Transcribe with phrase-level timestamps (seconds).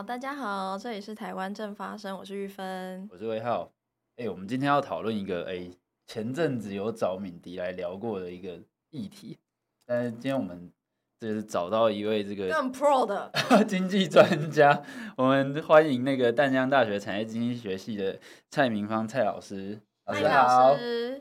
[0.00, 3.70] 好，大家好，这里是台湾正发生，我是玉芬，我是魏浩。
[4.16, 5.70] 哎、欸，我们今天要讨论一个哎、欸，
[6.06, 8.58] 前阵子有找敏迪来聊过的一个
[8.88, 9.36] 议题，
[9.84, 10.72] 但是今天我们
[11.18, 13.30] 就是找到一位这个更 pro 的
[13.68, 14.82] 经济专家，
[15.18, 19.78] 我们欢迎那个淡江大学产业经济学系的蔡明芳蔡老师。
[20.06, 20.74] 老师好，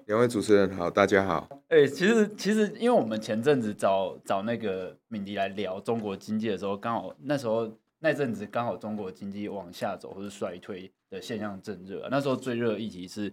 [0.06, 1.50] 两位主持人好，大家好。
[1.68, 7.70] 哎、欸，其实其实，因为我们前阵子找找那个敏迪来聊中国经济的时候，刚好那时候
[8.00, 13.30] 那阵子刚好中国经济往下走或是衰退的现象正热，那时候最热的议题是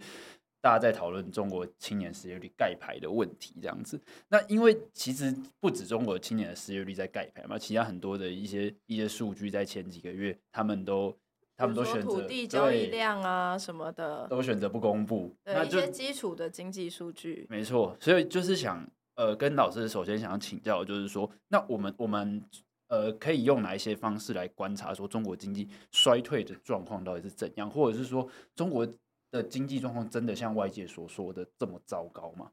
[0.61, 3.99] 大家在讨论中国青年失业率盖牌的问题，这样子。
[4.27, 11.17] 那因为其实不止中国青年的失业率在盖牌嘛，其他很多的一些一些数据在前几个月他们都。
[11.59, 15.35] 他们都选择土地交易量啊什么的，都选择不公布。
[15.43, 17.47] 对，一些基础的经济数据。
[17.49, 22.39] 没错，所以就是想呃跟老师首先想要请教，就是说，那我们我们
[22.87, 28.87] 呃可以用哪一些方式来观察说中国经济衰退的状况到底是怎样，或者是说中国
[29.31, 32.51] 的经济状况真的像外界所说的这么糟糕吗？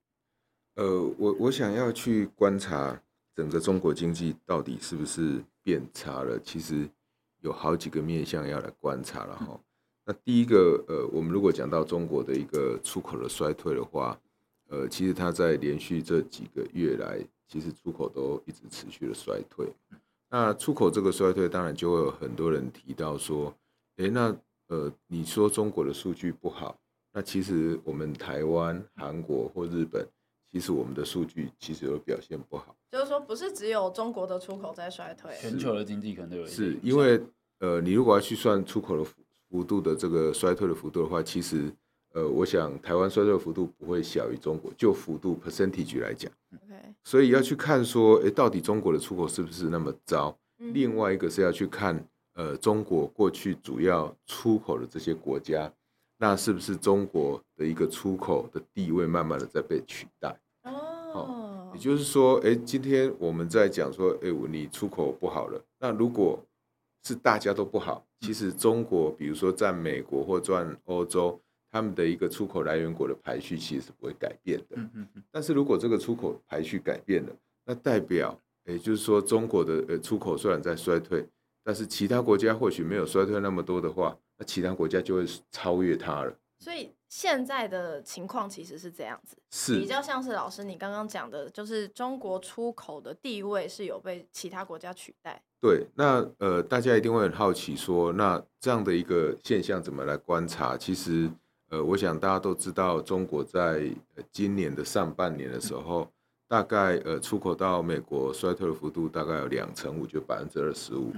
[0.75, 3.03] 呃，我我想要去观察
[3.35, 6.89] 整个中国经济到底是不是变差了，其实。
[7.41, 9.61] 有好几个面向要来观察了哈。
[10.07, 14.19] 那第一个，呃，我们如果讲到中国的一个出口的衰退的话，
[14.71, 19.71] 呃，其实它在连续这几个月来，其实出口都一直持续的衰退。
[20.35, 23.55] 那出口这个衰退，当然就会有很多人提到说，
[23.99, 26.77] 诶，那呃，你说中国的数据不好，
[27.13, 30.05] 那其实我们台湾、韩国或日本。
[30.51, 36.47] 其实我们的数据其实有表现不好，就是说不是只有中国的出口在衰退，全球的经济可能都有。
[36.47, 37.21] 是因为
[37.61, 39.05] 呃，你如果要去算出口的
[39.49, 41.73] 幅度的这个衰退的幅度的话，其实
[42.15, 46.31] 呃，我想台湾衰退的幅度不会小于中国，就幅度 percentage 来讲。
[46.55, 50.37] OK，所以要去看说，哎，到底中国的出口是不是那么糟？
[50.59, 52.03] 另外一个是要去看
[52.35, 55.71] 呃，中国过去主要出口的这些国家，
[56.19, 60.41] 那是不是中国的一个出口的地位慢慢的在被取代？
[60.63, 65.61] 哦，也就是说，哎，今天我们在讲说，哎，你出口不好了。
[65.81, 66.41] 那如果
[67.03, 71.39] 是大家都不好，其实中国，比如说占美国或占欧洲，
[71.75, 75.05] 他们的一个出口来源国的排序其实是不会改变的嗯。
[75.33, 77.33] 但是如果这个出口排序改变了，
[77.65, 81.27] 那代表，也就是说，中国的呃出口虽然在衰退，
[81.65, 86.33] 但是其他国家或许没有衰退那么多的话，那其他国家就会超越它了。
[86.61, 86.93] 所以。
[87.07, 95.41] 现在的情况其实是这样子，是比较像是老师你刚刚讲的，就是中国出口的地位是有被其他国家取代。
[95.61, 100.77] 对，那呃，大家一定会很好奇说，那这样的一个现象怎么来观察？
[100.77, 101.31] 其实，
[101.75, 103.91] 呃，我想大家都知道，中国在
[104.31, 106.11] 今年的上半年的时候，嗯、
[106.49, 111.13] 大概呃出口到美国衰退的幅度大概有两成五，就百分之二十五。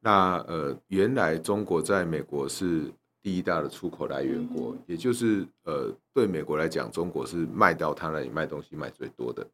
[0.00, 2.90] 那呃，原来中国在美国是。
[3.22, 9.46] 第一大的出口来源国，也就是呃，对美国来讲，中国是卖到他那里卖东西卖最多的。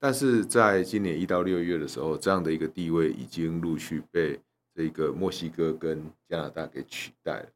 [0.00, 4.40] 但是在今年一到六月的时候，这样的一个地位已经陆续被
[4.74, 7.48] 这个墨西哥跟加拿大给取代了。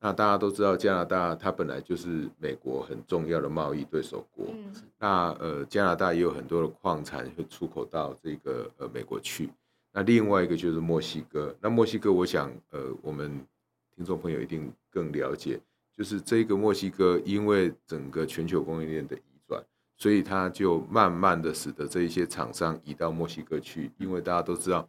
[0.00, 4.46] 那大家都知道，加拿大它本来就是美国很重要的贸易对手国。
[4.98, 9.50] 那呃，加拿大也有很多的矿产会出口到这个呃美国去。
[9.92, 11.54] 那另外一个就是墨西哥。
[11.60, 13.44] 那墨西哥，我想呃，我们。
[13.96, 15.60] 听众朋友一定更了解，
[15.92, 19.60] 就是这个墨西哥，因为整个全球供应链的移转，
[19.96, 23.90] 所以它就慢慢的使得这一些厂商移到墨西哥去。
[23.98, 24.88] 因为大家都知道，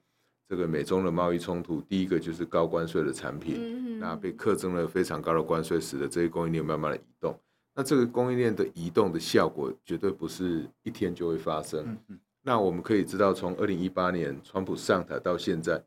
[0.49, 7.39] 这个美中的贸易冲突，第一个就是高关税的产品，那被课征了非常高的关税，使得这些供应链慢慢的移动。
[7.75, 11.95] 那这个供应链的移动的效果，绝对不是一天就会发生。
[12.41, 15.83] 那我们可以知道，从二零一八年川普上台到现在。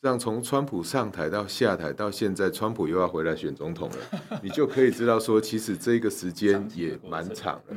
[0.00, 7.74] 让从川普上台到下台到现在，川普又要回来选总统了，你就可以知道说，其实这个时间 也蛮长的。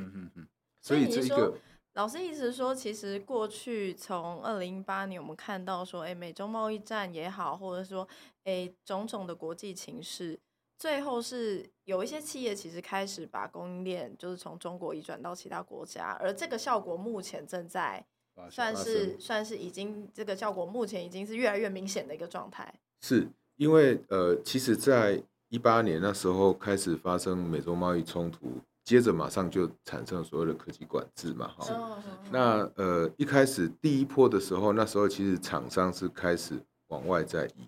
[0.82, 1.54] 所以这个
[1.98, 8.08] 老师意思说，其实过去从二零一八年我们看到说，哎，美中贸易战也好，或者说
[8.44, 10.40] 哎种种的国际情势，
[10.78, 18.06] 最后是有一些企业其实开始把供应链就是从中国移转到其他国家，而这个效果目前正在。
[18.52, 22.72] 算是算是已经这个效果，目前已经是越来越明显的一个状态。
[23.02, 32.02] 是因为呃，其实，在一八年那时候开始发生美洲贸易冲突，接着马上就产生所谓的科技管制嘛，哈。
[32.32, 36.58] 那呃，一开始第一波的时候，那时候其实厂商是开始
[36.88, 37.66] 往外在移，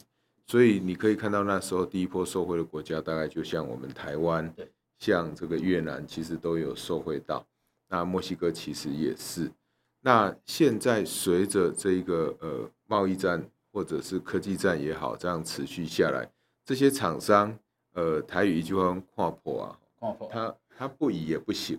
[0.48, 4.50] 所以你可以看到那时候第一波受惠的国家，大概就像我们台湾，
[4.98, 7.46] 像这个越南，其实都有受惠到。
[7.90, 9.52] 那墨西哥其实也是。
[10.00, 16.32] 那现在随着这个呃贸易战或者是科技战也好，这样持续下来，
[16.64, 17.54] 这些厂商，
[17.96, 21.78] 呃，台语一句话跨破啊，跨破，他他不以也不行，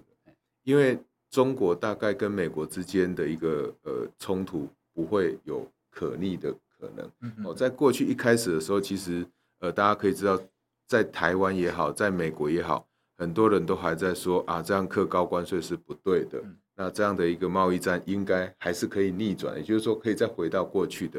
[0.62, 0.98] 因为
[1.30, 7.10] 中国大概跟美国之间的一个呃冲突不会有可逆的可能。
[7.46, 9.26] 哦，在过去一开始的时候，其实
[9.60, 10.38] 呃，大家可以知道，
[10.86, 12.86] 在台湾也好，在美国也好，
[13.16, 16.38] 很多人都还在说啊，这样课高关税是不对的。
[16.76, 21.18] 那这样的一个贸易战应该还是可以逆转，也就是说可以再回到过去的。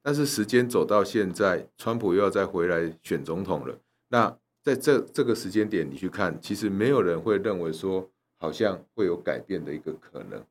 [0.00, 3.76] 但是时间走到现在，川普又要再回来选总统了。
[4.06, 10.44] 那在这这个时间点，你去看，其实没有人会认为说好像会有改变的一个可能。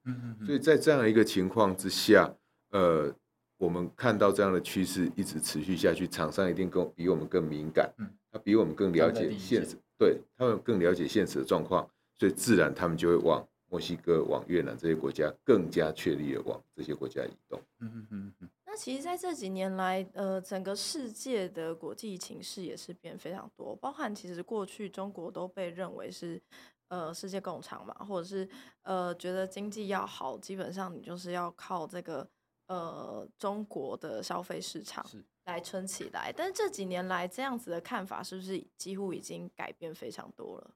[0.45, 2.33] 所以在这样一个情况之下，
[2.69, 3.13] 呃，
[3.57, 7.93] 我们看到这样的趋势一直持续下去，厂商一定更比我们更敏感，
[8.31, 11.85] 他比我们更了解现实，对他们更了解现实的状况，
[12.17, 13.45] 所以自然他们就会往。
[13.67, 17.59] 墨西哥往越南这些国家更加确立的往这些国家移动。
[17.79, 18.49] 嗯嗯嗯。
[18.75, 26.41] 那其实，在这几年来，呃，整个世界的国际情势也是变非常多，包含其实过去中国都被认为是
[26.89, 28.45] 呃世界工厂嘛，或者是
[28.81, 32.27] 呃觉得经济要好，基本上你就是要靠这个
[32.67, 35.05] 呃中国的消费市场
[35.45, 36.33] 来撑起来。
[36.35, 40.71] 但是这几年来，这样子的看法是不是几乎已经改变非常多了？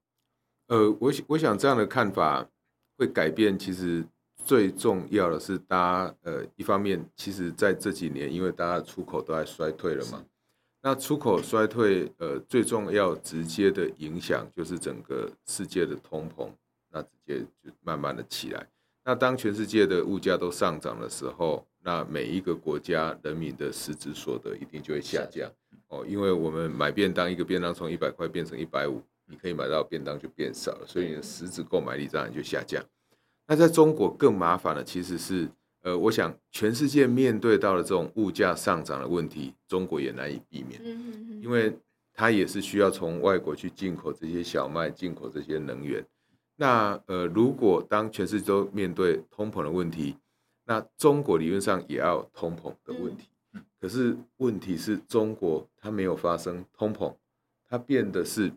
[0.68, 2.50] 呃，我我想这样的看法。
[2.98, 4.06] 会改变，其实
[4.50, 10.26] 最重要的是，大家呃，一方面，其实在这几年，因为大家出口都在衰退了嘛，
[10.82, 16.50] 那出口衰退，呃，最重要直接的影响就是整个世界的通膨，
[16.92, 18.68] 那直接就慢慢的起来。
[19.04, 25.48] 那当全世界的物价都上涨的时候，那每一个国家人民的实质所得一定就会下降
[25.90, 29.00] 哦，因为我们买便当，一个便当从一百块变成一百五。
[29.32, 32.84] 你可以买到便当就变少了，所以你的实质购买力当然就下降。
[33.50, 35.50] 那在中国更麻烦的其实是，
[35.82, 40.80] 呃，我想全世界面对到的这种物价上涨的问题，中国也难以避免，
[41.42, 41.76] 因为
[42.14, 46.06] 它也是需要从外国去进口这些小麦，进口这些能源。
[46.58, 50.16] 那呃，如果当全世界都面对通膨的问题，
[50.66, 53.30] 那中国理论上也要通膨的问题。
[53.82, 57.16] 可是问题是中国它没有发生通膨，
[57.68, 58.54] 它变的是。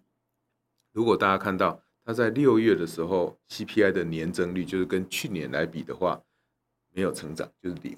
[0.93, 6.23] 如果大家看到它在六月的时候，CPI 的年增率就是跟去年来比的话，
[6.93, 7.97] 没有成长，就是零。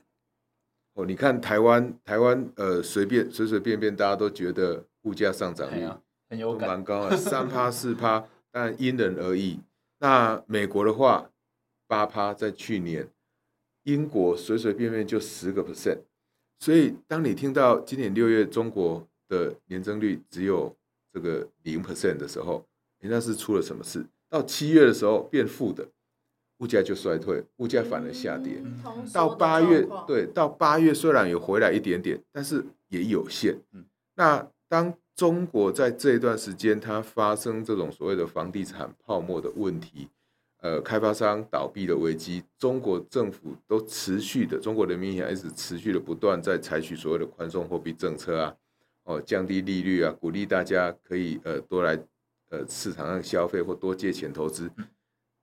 [0.95, 5.89] 哦，你看台湾，台湾呃，随便随随便便大家都觉得物价上涨率
[6.29, 9.59] 很有，蛮高啊， 三趴四趴，但因人而异。
[9.99, 11.31] 那美国的话，
[11.89, 13.09] 八趴在去年，
[13.85, 15.99] 英国随随便便就十个 percent。
[16.61, 20.75] 所以当你听到今年六月中国的年增率只有
[21.13, 22.65] 这个零 percent 的时候，
[23.11, 24.05] 那是出了什么事？
[24.31, 25.87] 到七月的时候变负的，
[26.59, 28.61] 物价就衰退，物价反而下跌。
[28.65, 33.57] 嗯、到八月，对，到八月虽然有回来一点点，但是也有限。
[33.73, 33.85] 嗯、
[34.17, 40.09] 那当中国在这一段时间，它发生这种所谓的房地产泡沫的问题，
[40.63, 48.57] 呃，开发商倒闭的危机，中国政府都持续的，中国人民银行一直持续的不断在采取所谓的宽松货币政策啊，
[49.05, 51.97] 哦，降低利率啊，鼓励大家可以呃多来。
[52.55, 54.71] 呃，市场上消费或多借钱投资，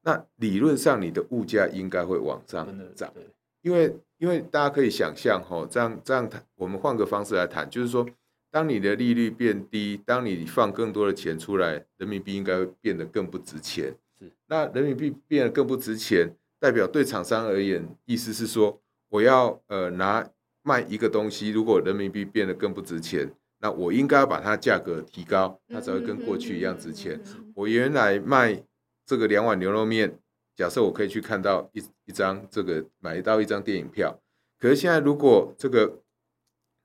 [0.04, 2.66] 那理论上你的物价应该会往上
[2.96, 3.14] 涨，
[3.62, 8.08] 因为因为大家可以想象哈，这样这样谈，我们换个方式来谈，就是说，
[8.50, 13.94] 当你的利率变低，当你放更多的钱出来，人民币应该会变得更不值钱。
[14.18, 20.26] 是，那人民币变得更不值钱，代表对厂商而言，意思是说，我要呃拿
[20.64, 23.30] 卖一个东西，如果人民币变得更不值钱。
[23.64, 27.22] 那我应该要把它价格提高，它才会跟过去一样值钱。
[27.54, 28.64] 我原来卖
[29.06, 30.20] 这个两碗牛肉面，
[30.56, 34.20] 假设我可以去看到一一张这个买到一张电影票，
[34.58, 36.02] 可是现在如果这个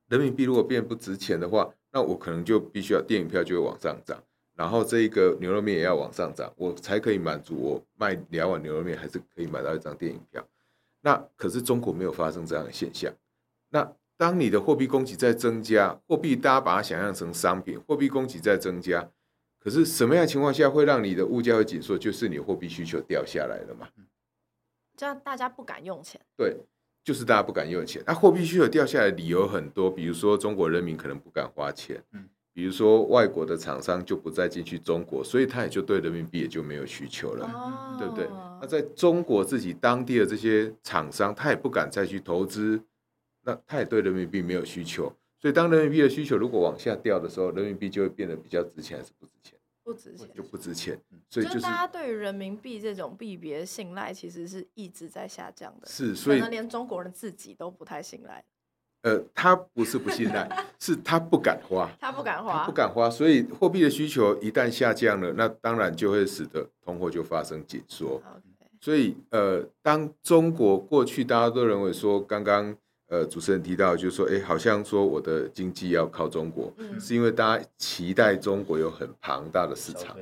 [0.09, 4.23] 人民币如果变不值钱的话，那我可能就必须要电影票就会往上涨，
[4.54, 10.47] 然后这一个牛肉面也要往上涨，我才可以满足我卖两碗牛肉面还是可以买到一张电影票。
[11.00, 13.11] 那可是中国没有发生这样的现象，
[13.71, 13.90] 那。
[14.18, 19.11] 当你的货币供给在增加，货币大家把它想象成商品，货币供给在增加，
[19.58, 21.99] 可是什么样的情况下会让你的物价会紧缩？
[21.99, 23.88] 就是你货币需求掉下来了嘛？
[24.96, 26.18] 这样大家不敢用钱。
[26.35, 26.56] 对，
[27.04, 28.02] 就是大家不敢用钱。
[28.06, 38.26] 那货币需求掉下来的理由很多，比如说中国人民可能不敢花钱，嗯，比如说外国的厂商就不再进去中国，所以他也就对人民币也就没有需求了，哦，对不对？
[38.62, 42.80] 那在中国自己当地的这些厂商，他也不敢再去投资。
[43.47, 45.05] 那他也对人民币没有需求，
[45.41, 49.57] 所以当人民币的需求如果往下掉的时候，人民币就会变得比较值钱还是不值钱？
[49.85, 51.00] 不值钱，就不值钱。
[51.31, 55.87] 所以就是大家对于人民币这种币别信赖其实是一直在下降的。
[55.87, 58.45] 是，所以可能连中国人自己都不太信赖。
[59.03, 68.21] 呃，他不是不信赖，是他不敢花， 他不敢花，不敢花，所以货币的需求一旦下降了，那当然就会使得通货就发生紧缩。
[68.81, 72.76] 所以呃，当中国过去大家都认为说，刚刚
[73.08, 80.16] 呃主持人提到，就是说，哎，好像说我的经济要靠中国，嗯、是因为大家期待中国有很庞大的市场。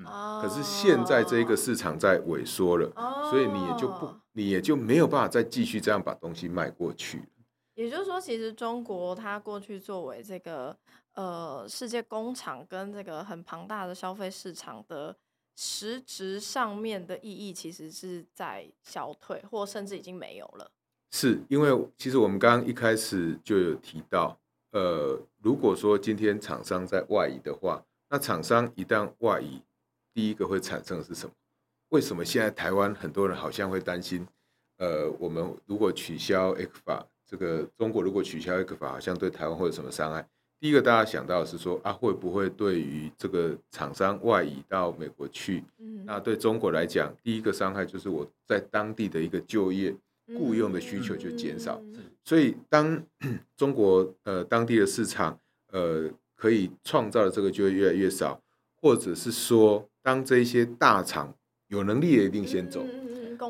[0.00, 0.06] 嗯、
[0.40, 7.22] 可是现在这个市场在萎缩了，哦、所以你也就不，你也就没有办法再继续这样把东西卖过去。
[7.74, 10.76] 也就是说，其实中国它过去作为这个
[11.14, 15.16] 呃世界工厂跟这个很庞大的消费市场的
[15.56, 20.70] 实质上面的意义，其实是在消退，或甚至已经没有了。
[21.10, 24.38] 是因为其实我们刚刚一开始就有提到，
[24.72, 29.62] 呃，如果说今天厂商在外移的话，那厂商一旦外移，
[30.12, 31.32] 第一个会产生的是什么？
[31.90, 34.26] 为什么现在台湾很多人好像会担心？
[34.78, 37.04] 呃，我们如果取消 ECFA。
[37.30, 40.26] 这个中国如果取消 ECFA，好像对台湾会有什么伤害？
[40.58, 45.62] 第一个大家想到的是说啊，会不会对于这个厂商外移到美国去？
[45.76, 49.94] 嗯，那对中国来讲，第一个伤害就是我在当地的一个就业
[50.36, 51.80] 雇佣的需求就减少。
[52.24, 53.02] 所以当
[53.56, 55.38] 中国呃当地的市场
[55.72, 58.40] 呃可以创造的这个就会越来越少，
[58.80, 61.34] 或者是说当这些大厂
[61.68, 62.84] 有能力的一定先走，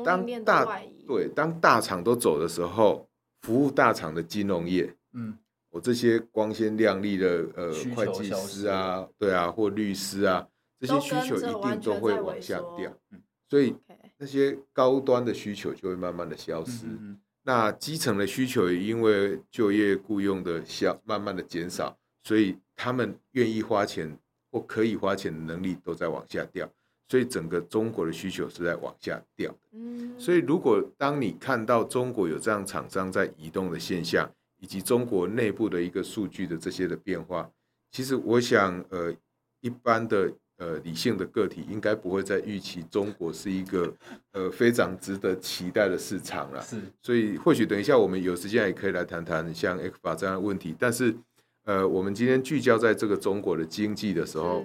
[0.03, 3.05] 当大对当大厂都走的时候。
[3.41, 5.33] 服务大厂的金融业，嗯，
[5.69, 10.45] 我这些光鲜亮丽的呃会计师啊，对啊，或律师啊，
[10.77, 12.93] 这些需求一定都会往下掉，
[13.49, 13.73] 所以
[14.19, 16.85] 那些高端的需求就会慢慢的消失。
[17.41, 24.15] 那基层的需求也因为就业雇佣的消慢慢的减少，所以他们愿意花钱
[24.51, 26.69] 或可以花钱的能力都在往下掉。
[27.07, 29.51] 所以整个中国的需求是在往下掉。
[29.71, 37.49] 嗯，所以如果当你看到中国有这样厂商在移动的现象，以及中国内部的一个数据的这些的变化，
[37.91, 39.11] 其实我想，呃，
[39.61, 43.91] 一般的呃理性的个体应该不会再预期中国是一个
[44.33, 46.61] 呃非常值得期待的市场了。
[46.61, 50.75] 是，所以或许等一下我们有时间也可以来谈谈像 ECFA 这样的问题。
[50.77, 51.15] 但是，
[51.65, 54.63] 呃，我们今天聚焦在这个中国的经济的时候，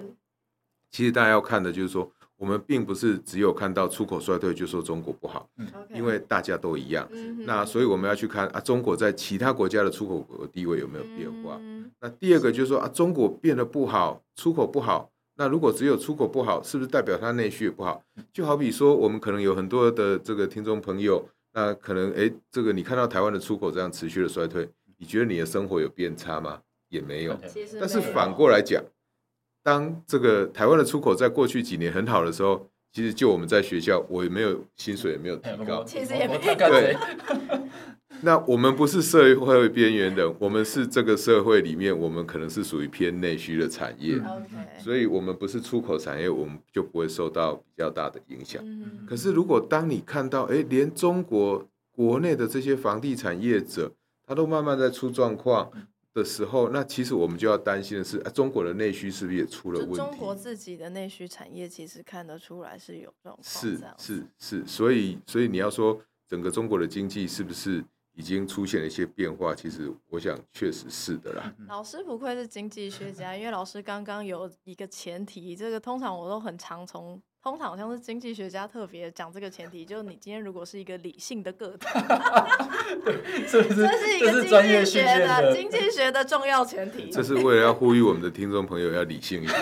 [0.91, 2.11] 其实大家要看的就是说。
[2.37, 7.07] 我们并不是只有看到出口衰退就说中国不好，嗯因为大家都一样。
[7.45, 11.57] 那所以我们要去看啊，中国在其他国家的出口地位有没有变化？
[12.01, 15.09] 那第二个就是说啊，中国变得不好，出口不好。
[15.37, 18.03] 那如果只有出口不好，是不是代表它内需也不好？
[18.31, 26.61] 就好比说，我们可能有很多的这个听众朋友，那可能哎，这个你看到台湾的出口这样持续的衰退，你觉得你的生活有变差吗？
[26.89, 27.37] 也没有。
[27.79, 28.83] 但是反过来讲。
[29.63, 36.55] 当这个台湾的出口在过去几年很好的时候，其实就我们在学校，我也没有薪水也没有提高，其实也没有。
[36.55, 36.95] 对，
[38.21, 44.19] 那我们不是社会边缘人，我们是这个社会里面，我们可能是属于偏内需的产业，
[44.79, 48.63] 所以我们不是出口产业，我们就不会受到比较大的影响。
[49.07, 53.91] 可是如果当你看到，哎，连中国国内的这些房地产业者，
[54.25, 55.71] 他都慢慢在出状况。
[56.15, 59.97] 的时候，那其实我们就要担心的是，啊，中国的内需是不是也出了问题？
[59.97, 63.43] 中国自己的内需产业其实看得出来是有状况。
[63.43, 67.83] 是是是，所以所以你要说整个中国的经济是不是
[68.15, 69.53] 已经出现了一些变化？
[69.53, 71.53] 其实我想确实是的啦。
[71.67, 77.21] 老师不愧是经济学家，因为老师刚刚有一个前提，这个通常我都很常从。
[77.43, 81.85] 通常好像是经济学家特别讲这个前提，就是你今天如果是一个理性的个体，
[83.47, 87.11] 这是这是一个经济学的经济学的重要前提。
[87.11, 89.59] 这是为了要呼吁我们的听众朋友要理性一点。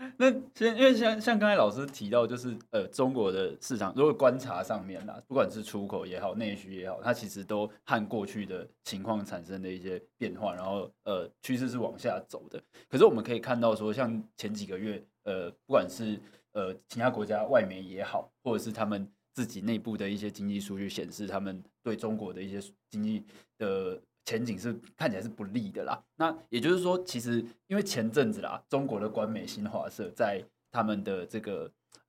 [0.16, 12.62] 那先因为像像刚才老师提到，就是呃中国的市场，如果观察上面啦，不管是出口也好，内需也好，它其实都和过去的情况产生的一些变化，然后呃趋势是往下走的。
[12.88, 15.04] 可是我们可以看到说，像前几个月。
[15.24, 16.18] 呃，不管是
[16.52, 23.22] 呃其他国家外媒也好，或者是他们自己内部的一些经济数据显示，他们对中国的一些经济
[23.58, 26.00] 的前景是看起来是不利的啦。
[26.14, 31.68] 那也就是说，其实因为前阵子啦，中国的官媒新华社在他们的这个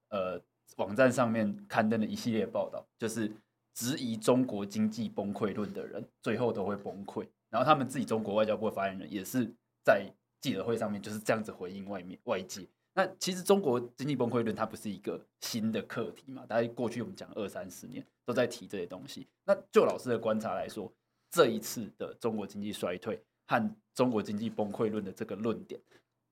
[0.09, 0.39] 呃
[0.77, 3.31] 网站上面刊登了一系列报道，就是
[3.73, 7.27] 质疑中国经济崩溃论的人，最后都会崩溃。
[7.49, 9.51] 然后他们自己中国外交部发言人也是
[9.83, 10.05] 在
[10.41, 12.67] 记者会上面就是这样子回应外面外界。
[12.93, 16.45] 那其实中国经济崩溃论它不是一个新的课题嘛？
[16.45, 19.27] 大概过去我们讲二三十年都在提这些东西。
[19.45, 20.91] 那就老师的观察来说，
[21.31, 25.79] 这一次的中国经济衰退和中国经济崩溃论的这个论点，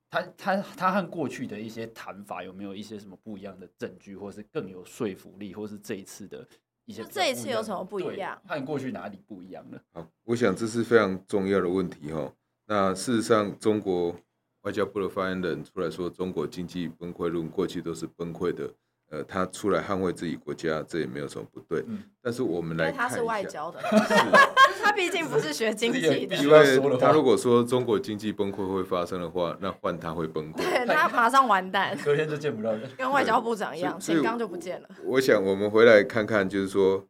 [0.10, 6.46] 它它它和过去的一些谈法有没有一些什么不一样的证据，或是更有说服力，或是这一次的
[6.86, 7.04] 一些。
[7.06, 8.40] 这一次有什么不一样？
[8.46, 9.80] 和过去哪里不一样呢？
[9.94, 12.34] 好，我想这是非常重要的问题哈。
[12.66, 14.16] 那事实上，中国
[14.62, 18.74] 外交部的发言人出来说，中国经济崩溃论过去都是崩溃的。
[19.10, 21.84] 呃，他出来捍卫自己国家，这也没有什么不对。
[21.88, 23.80] 嗯、但是我们来看他是外交的，
[24.84, 26.36] 他毕竟不是学经济的。
[26.38, 34.90] 因为他如果说中国经济崩溃会发生的话，那换他会崩溃，对，他马上完蛋， 隔天就见不到人，跟外交部长一样，钱刚就不见了。
[35.04, 37.04] 我想我们回来看看，就是说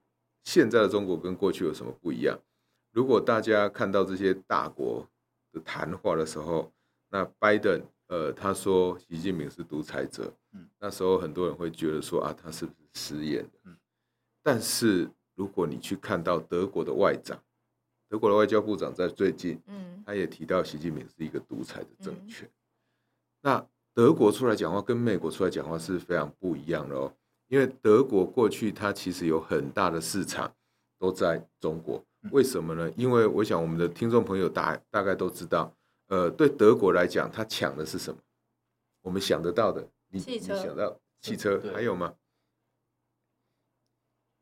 [0.46, 2.40] 现在的中国跟过去有什么不一样？
[2.94, 5.06] 如果大家看到这些大国
[5.52, 6.72] 的谈话的时候，
[7.12, 7.82] 那拜登。
[8.10, 13.48] 呃，他说习近平是独裁者，嗯，那时候很多人会觉得说啊，他是不是失言？
[13.66, 13.78] 嗯，
[14.42, 17.40] 但是如果你去看到德国的外长，
[18.10, 22.48] 德国的外交部长在最近，嗯，他也提到习近平是一个独裁的政权。
[22.48, 22.52] 嗯，
[23.42, 27.14] 那德国出来讲话跟美国出来讲话是非常不一样的哦，
[27.48, 30.52] 因为德国过去它其实有很大的市场
[30.98, 32.92] 都在中国，为什么呢？
[32.98, 35.72] 因为我想我们的听众朋友大大概都知道。
[36.10, 38.20] 呃，对德国来讲，他抢的是什么？
[39.02, 42.14] 我们想得到的，你你想到汽车还有吗？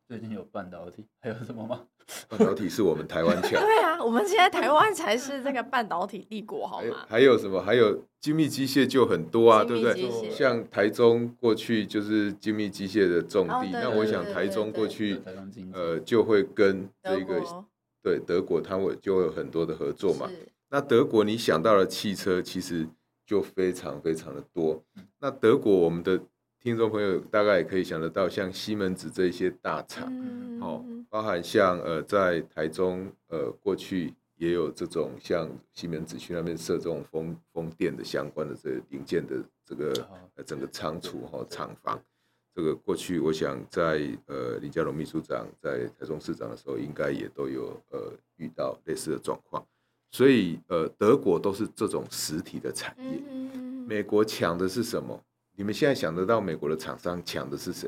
[0.08, 1.86] 最近有半导体，还有什么吗？
[2.30, 3.52] 半导体是我们台湾抢。
[3.52, 7.06] 对啊，我们现在台湾才是这个半导体帝国，好吗？
[7.10, 7.62] 还有什么？
[7.62, 10.32] 还有精密机械就很多啊，对不对？
[10.32, 15.20] 像台中过去就是精密机械的重地，那我想台中过去
[15.74, 17.44] 呃就会跟这个
[18.02, 20.30] 对德国，他会就会有很多的合作嘛。
[20.70, 22.88] 那德国，你想到的汽车，其实
[23.26, 24.84] 就非常非常的多。
[25.20, 26.20] 那德国，我们的
[26.60, 30.12] 听众朋友大概也可以想得到，像西门子这些大厂，
[30.60, 39.94] 好，包含像呃在台中呃过去也有这种像西门子去那边设这种风风电的相关的这个零件的这个
[40.36, 41.98] 呃整个仓储和厂房，
[42.54, 49.66] 这个过去我想在呃林佳龙秘书长在台中市长的时候，应该也都有呃遇到类似的状况。
[50.18, 53.22] 所以，呃，德国都是这种实体的产业。
[53.86, 55.22] 美国抢的是什么？
[55.56, 57.88] 你们现在想得到美国的厂商抢的是谁？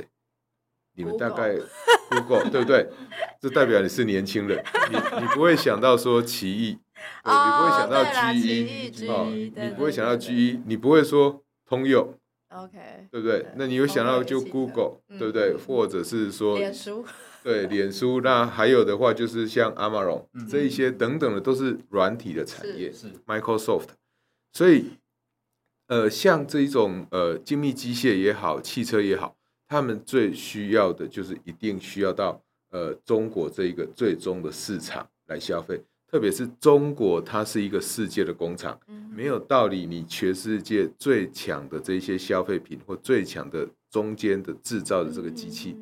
[0.94, 1.56] 你们大概
[2.12, 2.88] Google 对不对？
[3.42, 6.80] 这代表你是年轻人，你你不会想到说奇异，你
[7.24, 12.14] 不会想到 GE，哦，你不会想到 GE，你不会说通用
[12.50, 13.44] ，OK，对不对？
[13.56, 15.58] 那你有想到就 Google，对不对？
[15.58, 17.04] 或者是说脸书。
[17.42, 23.88] 对，脸书，那还有的话就是像 Amazon 这一些等等的，都是软体的产业，是 Microsoft。
[24.52, 24.92] 所以，
[25.88, 35.82] 呃，像这一种呃精密机械也好，汽车也好，他们最需要的就是一定需要到呃中国这一个最终的市场来消费。
[36.12, 38.78] 特别是中国，它是一个世界的工厂，
[39.16, 45.78] 没有道理你全世界最强的这些消费品或最强的中间的制造的这个机器。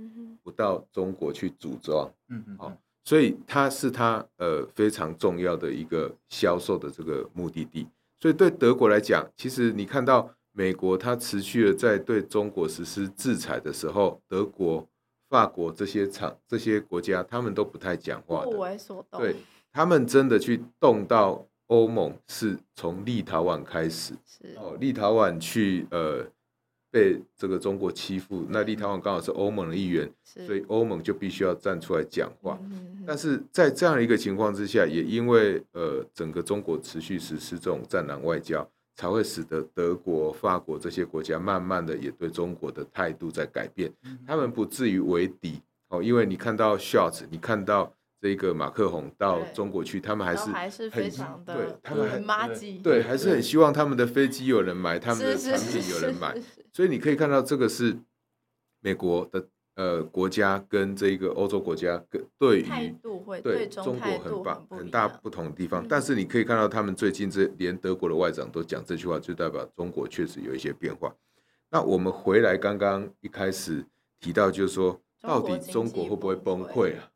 [0.47, 7.85] 不到中国去组装，嗯嗯，好，所以它是它呃非常重要的一个销售的这个目的地。
[8.21, 14.87] 所以对德国来讲，其实你看到美国它持续的在对中国实施制裁的时候，德国、
[15.27, 19.19] 法国这些厂这些国家，他们都不太讲话的，不为所动。
[19.19, 19.35] 对，
[19.73, 26.25] 他们真的去动到欧盟，是从立陶宛开始，是哦，立陶宛去呃。
[26.97, 32.57] 被这个中国欺负，那立陶宛刚好是欧盟的一员，所以欧盟就必须要站出来讲话。
[33.05, 43.91] 但是在这样一个情况之下，也因为呃整个中国持续实施这种战狼外交，才会使得德国、法国这些国家慢慢的也对中国的态度在改变，
[44.25, 47.93] 他们不至于为敌哦，因为你看到 Scholz，你看到。
[48.19, 56.35] 这个马克宏到中国去，他们还是还是非常的对，他们很对，还是很希望他们的飞机有人买，他们的产品有人买。
[56.77, 57.97] 所以你可以看到，这个是
[58.81, 65.83] 美国的呃国家跟这个欧洲国家跟对于态度会对中国很棒很大不同的地方。
[65.89, 71.11] 但是你可以看到，他们最近这连德国的外长都讲这句话，就代表中国确实有一些变化。
[71.71, 73.83] 那我们回来刚刚一开始
[74.19, 77.09] 提到，就是说到底中国会不会崩溃啊？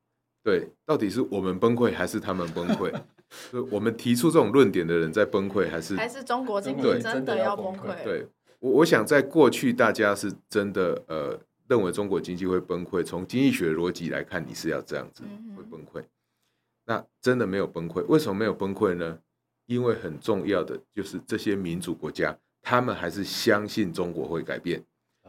[0.43, 2.91] 对，到底是我们崩溃还是他们崩溃？
[3.69, 8.03] 我们提出这种论点的人在崩溃，还是还是中国经济真的要崩溃？
[8.03, 8.27] 对，
[8.61, 15.23] 我我想在过去大家是真的呃认为中国经济会崩溃，从经济学逻辑来看，你是要这样子
[15.57, 16.01] 会崩溃。
[16.85, 19.19] 那真的没有崩溃，为什么没有崩溃呢？
[19.65, 24.83] 因为很重要的就是这些民主国家，他们还是相信中国会改变，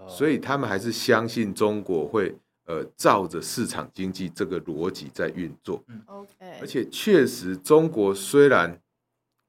[0.07, 2.35] 所以他们还是相信中国会。
[2.67, 8.81] 呃，照着市场经济这个逻辑在运作，嗯，OK，而且确实，中国虽然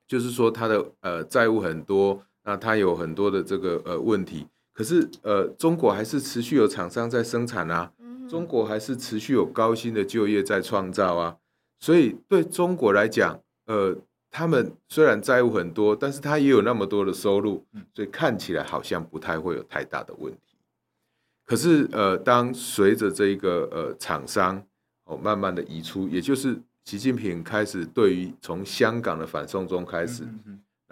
[0.07, 7.91] 就是说它的呃债务很多，那它有很多的这个呃问题，可是呃，中国还是持续有厂商在生产啊，
[8.29, 11.37] 中国还是持续有高薪的就业在创造啊。
[11.79, 13.95] 所以对中国来讲，呃，
[14.31, 20.39] 他们虽然债务很多，但是他也有那么多的收入，所以看起来好像不太会有太大的问题。
[21.45, 24.63] 可是，呃，当随着这一个呃厂商
[25.03, 30.23] 哦慢慢的移出，也就是习近平开始对于从香港的反送中开始，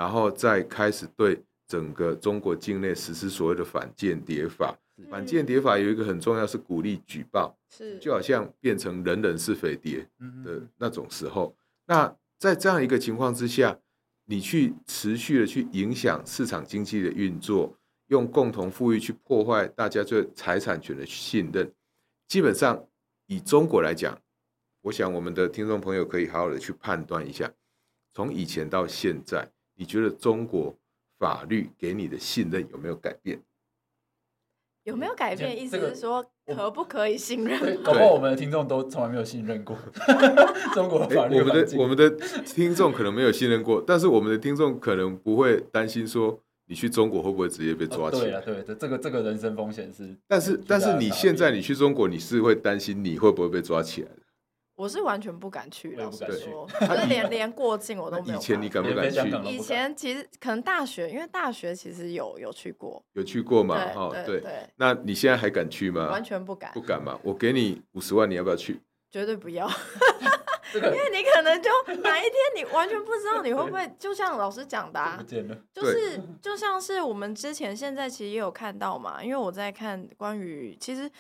[0.01, 4.75] 然后再开始对整个中国境内实施所谓的反间谍法。
[5.11, 10.09] 反间谍法有一个很重要是鼓励举报，是就好像变成人人是匪谍
[10.43, 11.55] 的那种时候。
[11.85, 13.77] 那在这样一个情况之下，
[14.25, 17.77] 你去持续的去影响市场经济的运作。
[18.07, 21.71] 用共同富裕去破坏大家对财产权的信任，
[22.27, 22.85] 基本上
[23.27, 24.19] 以中国来讲，
[24.81, 27.53] 我想我们的听众朋友可以好好的去判断一下，
[28.13, 29.49] 从以前到现在，
[29.81, 30.77] 你觉得中国
[31.17, 33.41] 法律给你的信任有没有改变？
[34.83, 35.59] 有没有改变？
[35.59, 37.81] 意思是说可不可以信任？
[37.81, 39.75] 包括我们的听众都从来没有信任过
[40.75, 41.39] 中国法律。
[41.39, 42.11] 我们的我们的
[42.45, 46.39] 听众可能没有信任过，但是我们的听众可能不会担心说。
[46.67, 48.37] 你去中国会不会直接被抓起来？
[48.37, 50.15] 哦、对啊，对，这个这个人身风险是。
[50.25, 54.20] 但是但是你现在你去中国，你是会担心你会不会被抓起来的？
[54.75, 58.39] 我是完全不敢去，老实说， 我连连过境我都没有。
[58.39, 59.29] 以前你敢不敢去？
[59.47, 63.75] 以前其实可能大学，因为大学其实有有去过，有去过嘛？
[63.93, 64.67] 哈，对对。
[64.77, 66.09] 那你现在还敢去吗？
[66.09, 67.19] 完全不敢，不敢嘛？
[67.23, 68.81] 我给你五十万，你要不要去？
[69.11, 69.69] 绝对不要。
[70.73, 71.69] 因为你可能就
[72.01, 75.21] 哪一天你完全不知道你会不会，就像老师讲的，啊，
[75.73, 81.11] 就是就像是我们之前现在其实也有看到嘛，因为我在看关于，其实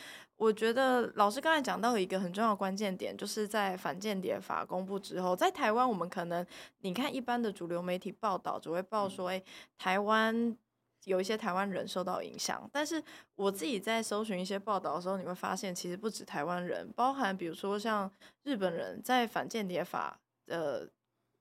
[0.41, 6.43] 我觉得老师刚才讲到一个很重要的关键点，就是在反间谍法公布之后，在台湾我们可能
[6.79, 9.43] 你看一般的主流媒体报道只会报说，哎，
[9.77, 10.57] 台湾。
[11.05, 18.09] 有一些台湾人受到影响，但是我自己在搜寻一些报道的时候，你会发现其实不止台湾人，包含比如说像
[18.43, 20.87] 日本人在反间谍法呃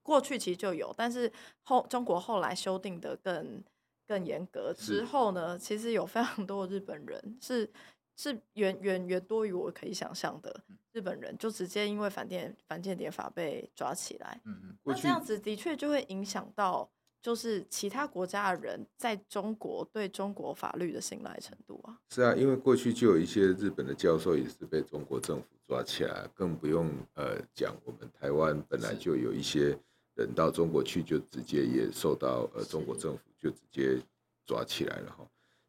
[0.01, 3.63] 过去其实就有，但是后中国后来修订的更
[4.07, 4.73] 更严格。
[4.73, 7.71] 之后呢，其实有非常多的日本人是
[8.15, 14.41] 是远远远多于我可以想象的日本人，就直接因为反间反间谍法被抓起来，
[14.83, 16.89] 那这样子的确就会影响到。
[17.23, 29.77] 就是其他国家的人在中国对中国法律的信赖程度啊，是啊，因为过去就有一些日本的教授也是被中国政府抓起来，更不用呃讲我们台湾本来就有一些
[30.15, 34.01] 人到中国去就直接也受到呃中国政府就直接
[34.43, 35.23] 抓起来了哈，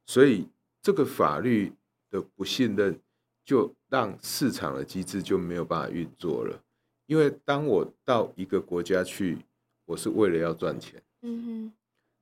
[0.07, 0.49] 所以
[0.81, 1.71] 这个法律
[2.13, 2.97] 的不信任
[3.45, 6.63] 就让市场的机制就没有办法运作了，
[7.07, 9.39] 因为当我到一个国家去，
[9.87, 11.03] 我是为了要赚钱。
[11.23, 11.73] 嗯哼，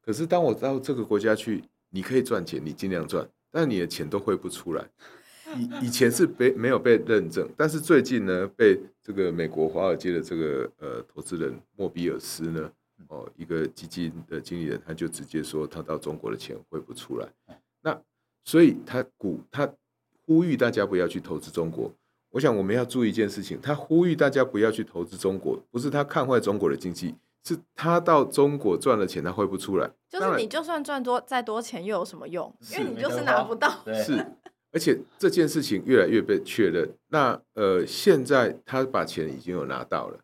[0.01, 4.89] 可是当我到这个国家去，你可以赚钱，你尽量赚，但你的钱都汇不出来。
[5.59, 12.73] 以以前是被没有被认证，但是最近呢，被这个美国华尔街的这个呃投资人莫比尔斯呢，
[13.09, 17.29] 哦，一个基金的经理人，他就直接说他到中国的钱汇不出来。
[17.83, 18.01] 那
[18.51, 19.73] 所以他鼓他
[20.27, 21.89] 呼吁大家不要去投资中国。
[22.31, 27.15] 我想我们要注意一件事情，他呼吁大家不要去投资中国，不是他看坏中国的经济。
[27.45, 29.89] 是他到中国赚了钱，他汇不出来。
[30.09, 32.53] 就是你就算赚多再多钱，又有什么用？
[32.73, 33.85] 因为你就是拿不到。
[33.95, 34.27] 是，
[34.73, 36.91] 而且这件事情越来越被确认。
[37.07, 40.19] 那呃，现在他把钱已经有拿到了，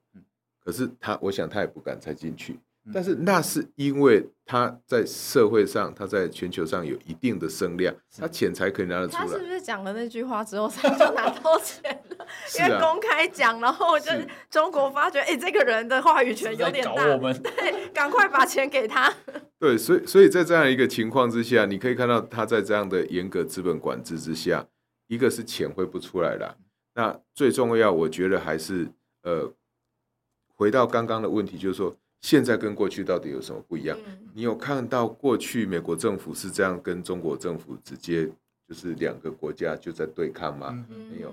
[0.65, 2.59] 可是他，我想他也不敢再进去。
[2.95, 9.27] 但是那是因为他在社会上，他在全球上有一定的声量，他钱才可以拿得出来。
[9.27, 12.25] 他是不是讲了那句话之后，他就拿到钱了？
[12.25, 12.27] 啊、
[12.59, 14.13] 因为公开讲，然后就
[14.49, 19.13] 中国发觉，哎、欸，这个人的话语权有点大，对，赶快把钱给他。
[19.59, 24.65] 对，所以，所以在这样一个情况之下，你可以看到他在这样的严格资本管制之下，
[25.09, 26.57] 一个是钱会不出来了，
[26.95, 28.89] 那最重要，我觉得还是
[29.23, 29.53] 呃，
[30.55, 31.97] 回到刚刚的问题，就是说。
[32.23, 33.97] 现在跟过去到底有什么不一样？
[34.35, 38.27] 你有看到过去美国政府是这样跟中国政府直接
[38.69, 40.85] 就是两个国家就在对抗吗？
[40.89, 41.33] 没有，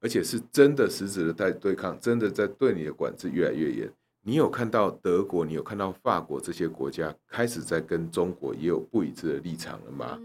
[0.00, 3.92] 而且是真的实质的在对抗，真的在对你的管制越来越严。
[4.22, 10.18] 你有看到德国，你有看到法国这些国家开始在跟中国也有不一致的立场了吗？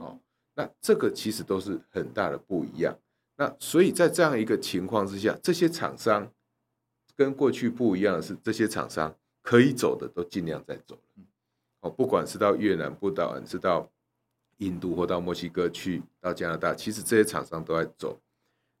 [0.00, 0.18] 好，
[0.56, 2.98] 那这个其实都是很大的不一样。
[3.36, 6.28] 那所以在这样一个情况之下，这些厂商。
[7.18, 10.96] 跟过去不一样的是，这些厂商可以走的都尽量在走。
[11.80, 13.90] 哦，不管是到越南，不管是到
[14.58, 18.20] 印度或到墨西哥去，到加拿大，其实这些厂商都在走。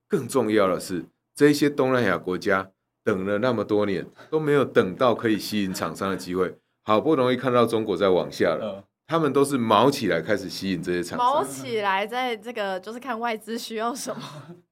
[0.06, 2.70] 更重要的是，这些东南亚国家
[3.02, 14.22] 等了那么多年，都没有等到可以吸引厂商的机会，好不容易看到中国在往下了，他们都是毛起来开始吸引这些厂商，毛起来在这个就是看外资需要什么，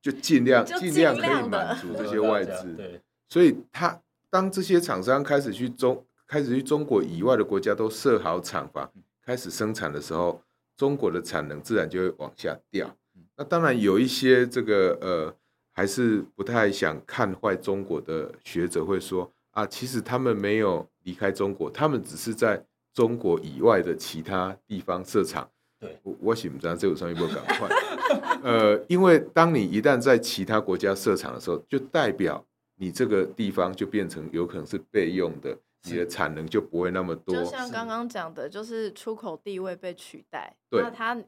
[0.01, 2.75] 就尽量就尽量可以满足这些外资。
[2.75, 8.91] 对，所以他当这些厂商开始去中开始去中国以外的国家都设好厂房，
[9.25, 10.41] 开始生产的时候，
[10.77, 12.97] 中国的产能自然就会往下掉。
[13.37, 15.37] 那当然有一些这个呃。
[15.79, 25.47] 还是不太想看坏中国的学者会说啊，其实他们没有离开中国，他们只是在中国以外的其他地方设厂。
[25.79, 27.69] 对，我我喜不这这个商业不赶快。
[28.43, 32.43] 呃，因为当你一旦在其他国家设厂的时候，就代表
[32.77, 37.35] 你这个地方就变成有可能是备用的，你的产能就不会那么多。
[37.35, 41.21] 就像刚刚讲的，就是出口地位被取代，对，那它。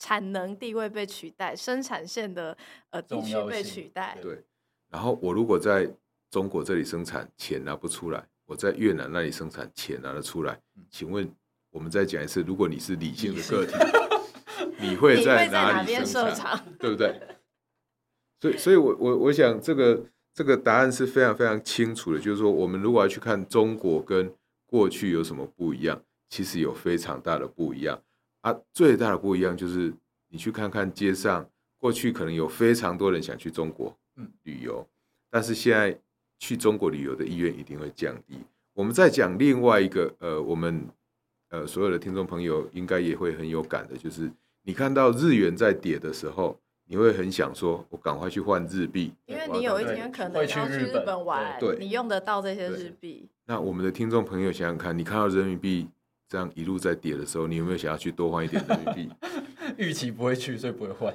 [0.00, 2.56] 产能地位被取代，生产线的
[2.90, 4.16] 呃地区被取代。
[4.22, 4.40] 对，
[4.88, 5.92] 然后我如果在
[6.30, 10.56] 中国这里生产，钱拿不出来；我在越南那里生产，钱拿得出来。
[10.88, 11.28] 请问，
[11.70, 13.74] 我们再讲一次，如果你是理性的个体，
[14.78, 16.64] 你会在哪里生产？
[16.78, 17.20] 对不对？
[18.40, 20.00] 所以，所以我我我想，这个
[20.38, 24.32] 这个答案是非常非常清楚的，就是说，我们如果要去看中国跟
[24.68, 28.00] 过去有什么不一样，其实有非常大的不一样。
[28.42, 29.92] 啊，最大的不一样就是
[30.28, 31.44] 你去看看街上，
[31.76, 33.92] 过去可能有非常多人想去中国
[34.44, 34.88] 旅游，
[35.28, 35.98] 但是现在
[36.38, 38.38] 去中国旅游的意愿一定会降低。
[38.74, 40.86] 我们再讲另外一个，呃，我们
[41.48, 44.30] 呃所有的听众朋友应该也会很有感的，就是
[44.62, 46.56] 你看到日元在跌的时候，
[46.88, 53.28] 你会很想说，我赶快去换日币，因为你有一天可能要去日本玩，对，你用得到这些日币。
[53.46, 55.86] 那我们的听众朋友想想看，你看到人民币。
[56.30, 59.10] 这样一路在跌的时候，你有没有想要去多换一点人民币？
[59.78, 61.14] 预期不会去，所以不会换。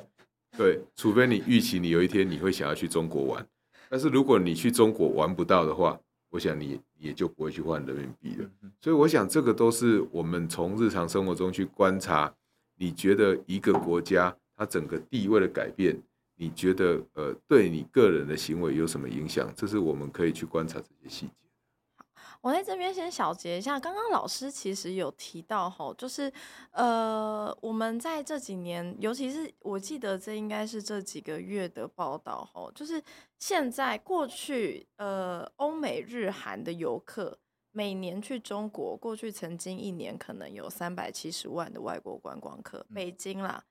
[0.58, 3.48] 对，除非你预期你有一天你会想要去中国玩，
[3.90, 6.00] 但是如果你去中国玩不到的话，
[6.32, 8.50] 我想你也就不会去换人民币了。
[8.82, 12.34] 所以我想这个都是我们从日常生活中去观察，
[12.80, 16.02] 你觉得一个国家它整个地位的改变，
[16.36, 19.54] 你觉得呃对你个人的行为有什么影响？
[19.56, 21.34] 这是我们可以去观察这些细节。
[22.42, 26.30] 我在这边先小结一下，刚刚老师其实有提到吼，就是
[26.72, 33.02] 呃，我们在这几年，尤其是我记得这应该是这几个月的报道吼，就是
[33.40, 37.40] 现在过去呃，欧美日韩的游客
[37.72, 43.64] 每年去中国，过去曾经一年可能有三百七十万的外国观光客，北京啦，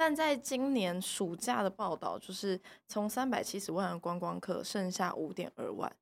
[0.00, 2.58] 但在今年暑假的报道，就是
[2.88, 5.94] 从三百七十万的观光客剩下五点二万。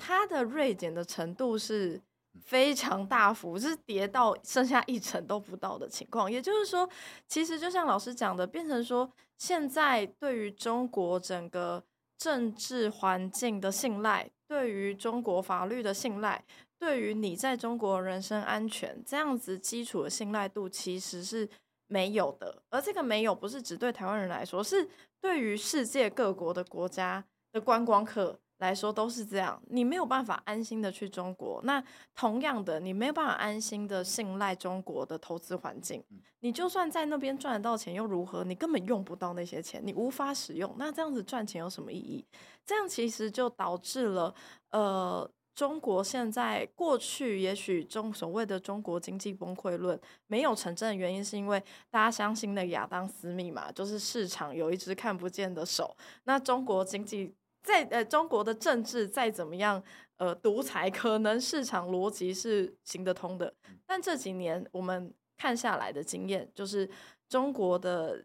[0.00, 2.00] 它的锐减的程度是
[2.40, 6.32] 非常大幅，是跌到剩下一成都不到的情况。
[6.32, 6.88] 也就是说，
[7.28, 11.84] 其实就像老师讲的，变成说，现在对于中国整个
[12.16, 16.42] 政治环境的信赖，对于中国法律的信赖，
[16.78, 21.46] 对于你在中国人身安全这样子基础的信赖度，其实是
[21.92, 22.62] 没有的。
[22.70, 24.88] 而这个没有，不是只对台湾人来说，是
[25.20, 28.38] 对于世界各国的国家的观光客。
[28.58, 31.60] 来说都是这样，你没有办法安心的去中国。
[31.64, 31.82] 那
[32.14, 36.00] 同样的，你没有办法安心的信赖中国的投资环境。
[36.38, 38.44] 你就算在那边赚得到钱又如何？
[38.44, 40.72] 你根本用不到那些钱，你无法使用。
[40.78, 42.24] 那这样子赚钱有什么意义？
[42.64, 44.32] 这样其实就导致了，
[44.70, 55.96] 呃，中国现在过去也许中所谓的中国经济崩溃论没有成真的原因，是因为大家相信那个亚当斯密嘛，就是市场有一只看不见的手。
[56.24, 57.34] 那中国经济。
[57.64, 59.80] 在呃，中国的政治再怎么样，
[60.16, 63.54] 呃，独裁，可能市场逻辑是行得通的。
[63.86, 66.90] 但这几年我们看下来的经验，就是
[67.28, 68.24] 中国的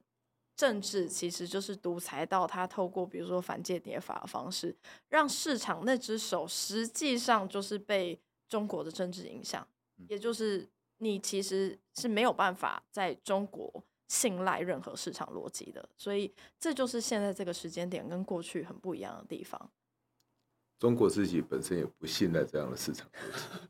[0.57, 4.75] 政治其实就是独裁到他透过比如说反间谍法的方式，
[5.07, 9.65] 让市场那只手实际上就是被中国的政治影响，
[10.09, 10.67] 也就是
[10.97, 13.85] 你其实是没有办法在中国。
[14.09, 19.69] 信赖任何市场逻辑的，所以这就是现在这个时间点跟过去很不一样的地方。
[20.79, 23.67] 中国自己本身也不信赖这样的市场逻辑。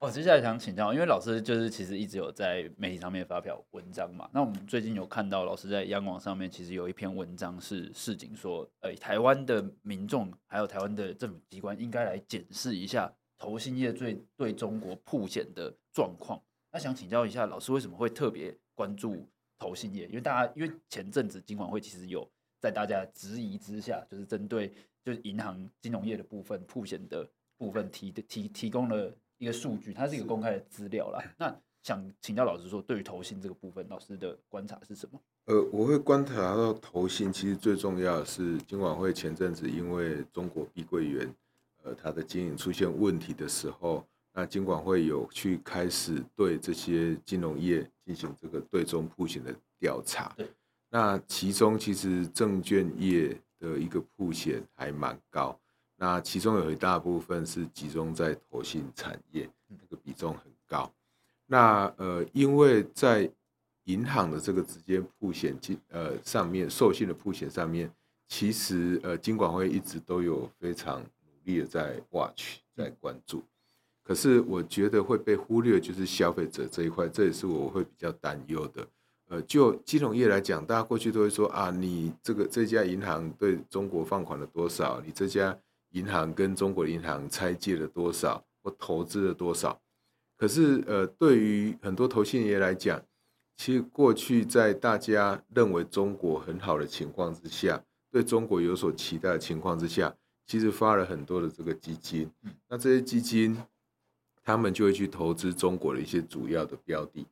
[0.00, 4.30] 哦，接下来想请教，因为老师就是其实一直有在媒体上面发表文章嘛。
[4.32, 16.40] 那我们最近有看到老师在央广上面其实有一篇文章是示警说，呃，台湾的民众还有台湾的政府机关应该来检视一下投信业最对中国铺险的状况。
[16.70, 18.56] 那想请教一下老师，为什么会特别？
[18.76, 22.24] 关注投信业，因为大家因为前阵子金管会其实有
[22.60, 31.22] 在大家质疑之下，就是针对就是银行金融业的部分曝险的部分提提提供了一个数据，它是一个公开的资料啦。
[31.38, 35.20] 那想请教老师说，对于投信这个部分，老师的观察是什么？
[35.46, 41.34] 呃，我会观察到投信其实最重要的是金管会前阵子因为中国碧桂园
[41.82, 44.04] 呃它的经营出现问题的时候。
[44.34, 50.32] 那金管会有去开始对这些金融业进行这个对中铺险的调查。
[50.90, 55.58] 那其中其实证券业的一个铺险还蛮高，
[56.00, 60.88] 那其中有一大部分是集中在投信产业，那个比重很高。
[61.44, 63.28] 那呃，因为在
[63.84, 67.90] 银行的这个直接铺险金呃上面，授信的铺险上面，
[68.28, 73.42] 其实呃金管会一直都有非常努力的在 watch 在关注，
[74.04, 78.86] 可是我觉得会被忽略就是消费者这一块，这也是我会比较担忧的。
[79.28, 85.02] 呃，就金融业来讲，大家过去都会说啊，你这个这家银行对中国放款了多少？
[85.04, 85.58] 你这家
[85.90, 89.80] 银行跟中国银行拆借了多少或投资了多少？
[90.36, 93.02] 可是呃，对于很多投信业来讲，
[93.56, 100.14] 其实过去在大家认为中国很好的情况之下，对中国有所期待的情况之下，
[100.46, 102.30] 其实发了很多的这个基金。
[102.68, 103.56] 那这些基金，
[104.44, 107.26] 他们就会去投资中国的一些主要的标的。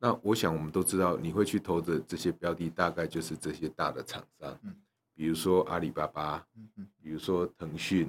[0.00, 4.58] 那我想我们都知道，你会去投的这些标的，大概就是这些大的厂商，
[5.18, 6.46] 比如说阿里巴巴，
[7.02, 8.08] 比如说腾讯。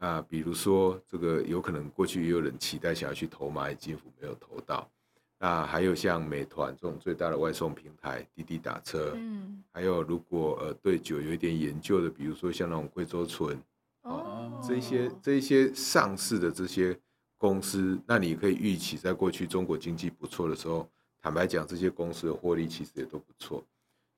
[0.00, 4.90] 啊，比如说这个有可能过去也有人期待想要去投蚂蚁金服，没有投到。
[5.38, 9.12] 那还有像美团这种最大的外送平台，滴滴打车。
[9.14, 9.62] 嗯。
[9.70, 13.62] 还有如果呃对酒有一点研究的，比如说像那种贵州村，
[14.00, 16.98] 哦，这些这些上市的这些
[17.36, 20.88] 公司，那你可以预期，在过去中国经济不错的时候，
[21.20, 23.62] 坦白讲，这些公司的获利其实也都不错。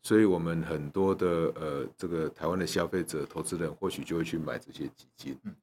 [0.03, 5.39] 所以我们很多的呃这个台湾的消费者、投资人，或许就会去买这些基金。
[5.45, 5.55] 嗯。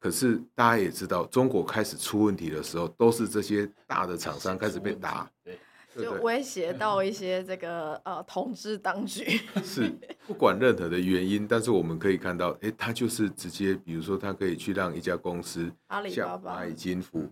[0.00, 5.58] 可是大家也知道，中国开始出问题的时候，都是这些大的厂商开始被打，对，
[6.00, 9.40] 就威胁到一些这个呃统治当局。
[9.64, 9.92] 是
[10.24, 17.28] 不管任何的原因，但是我们可以看到，哎，他就是直接，比如说他可以去让一家公司，阿里巴巴、蚂蚁金服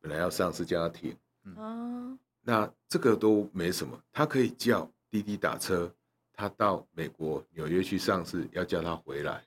[0.00, 5.88] 本来要上市叫他停，嗯，那这个都没什么，他可以叫滴滴打车，
[6.38, 9.44] 他到美国纽约去上市，要叫他回来。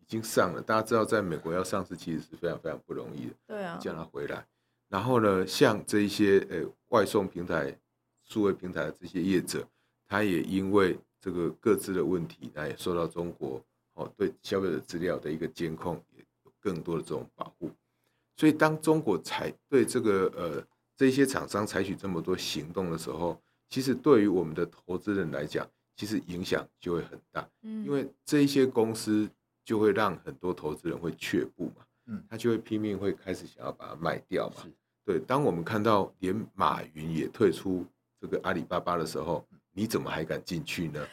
[0.00, 3.34] 已经上了，大家知道，在美国要上市其实是非常非常不容易的。
[3.46, 4.44] 对啊，叫他回来。
[4.88, 7.78] 然后呢，像这一些呃外送平台、
[8.24, 9.64] 数位平台的这些业者，
[10.08, 17.70] 他也因为这个各自的问题，那也受到中国哦对消费者资料的一个监控，也有更多的这种保护。
[18.36, 27.48] 所以，当中国采对这个呃这些厂商采取这么多行动的时候，其实对于我们的投资人来讲，其实影响就会很大。
[27.62, 29.28] 嗯，因为这一些公司。
[29.64, 34.64] 就会让很多投资人会却步嘛，嗯，他就会拼命会开始想要把它卖掉嘛。
[35.04, 37.86] 对，当我们看到连马云也退出
[38.20, 41.06] 这个阿里巴巴的时候，你怎么还敢进去呢？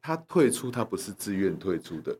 [0.00, 2.18] 他退出，他不是自愿退出的，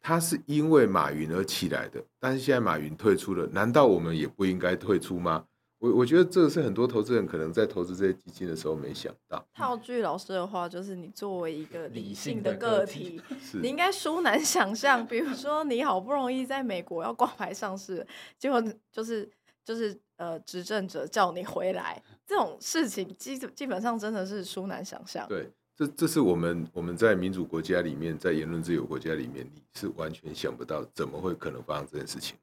[0.00, 2.02] 他是因为马云而起来的。
[2.18, 5.44] 但是现在马云退出了，难道我们也不应该退出吗？
[5.80, 9.42] 我我觉得这个是很多投资人可能在投资这些基金的时候没想到。
[9.54, 13.18] 套句老师的话，就是你作为一个理性的个体，
[13.62, 18.06] 你应该殊难想象，比如说你好不容易在美国要挂牌上市，
[18.38, 18.62] 结果
[18.92, 19.26] 就是
[19.64, 25.26] 就是呃执政者叫你回来，这种事情基基本上真的是殊难想象。
[25.28, 32.36] 对，这这是我们我们在民主国家里面，在言论自由国家里面，你是完全想不到怎么会可能发生这件事情。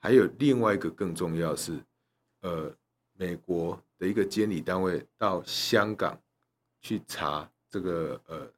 [0.00, 1.72] 还有另外一个更重要是。
[2.40, 2.72] 呃，
[3.14, 6.18] 美国的一个监理单位到香港
[6.80, 8.48] 去查这个呃，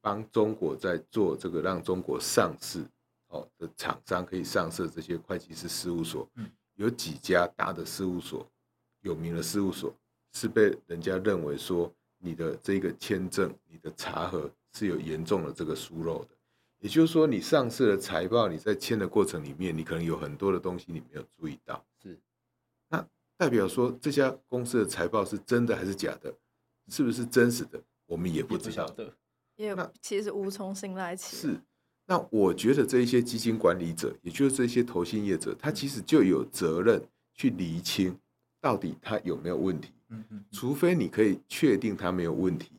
[0.00, 2.84] 帮中国在做这个让中国上市
[3.28, 6.28] 哦的厂商可以上市这些会计师事务所，
[6.76, 8.46] 有几家大的事务所，
[9.00, 9.92] 有名的事务所
[10.32, 16.28] 是被人家认为说你的这个签证、你的查核是有严重的这个疏漏的，
[16.78, 21.84] 也就是说，你上市的财报，你在签的过程里面，你可能有很多的东西你没有注意到。
[23.36, 26.34] 代表说这家公司的财报是真的还是假的，
[26.88, 28.86] 是不是真实的，我们也不知道。
[29.56, 31.36] 也其实无从信赖起。
[31.36, 31.60] 是，
[32.06, 37.02] 那我觉得这一些基金管理者，也就是这些投信业者，他其实就有责任
[37.34, 38.18] 去厘清
[38.60, 39.92] 到底他有没有问题。
[40.52, 42.72] 除非你可以确定他没有问题，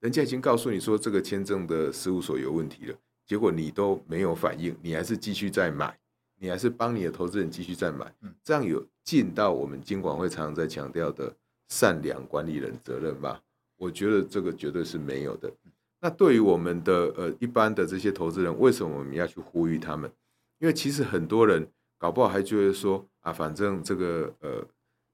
[0.00, 2.96] 人家已经告诉你说这个签证的事务所有问题了，
[3.26, 5.98] 结果你都没有反应，你还是继续在买。
[6.38, 8.12] 你还是帮你的投资人继续再买，
[8.42, 11.34] 这样有尽到我们金管会常常在强调的
[11.68, 13.40] 善良管理人责任吧？
[13.76, 15.52] 我觉得这个绝对是没有的。
[16.00, 20.10] 那对于我们的呃一般的这些投资人，为什么我们要去呼吁他们？
[20.58, 21.66] 因为其实很多人
[21.98, 24.64] 搞不好还觉得说啊，反正这个呃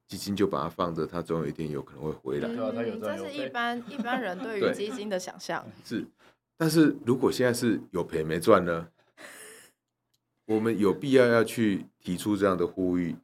[0.06, 2.48] 基金就把它放着，它总有一天有可能会回来。
[2.48, 5.64] 嗯，这是一般一般人对于基金的想象。
[5.84, 6.06] 是，
[6.56, 8.88] 但是如果现在是有赔没赚呢？
[10.46, 13.14] 我们有必要要去提出这样的呼吁，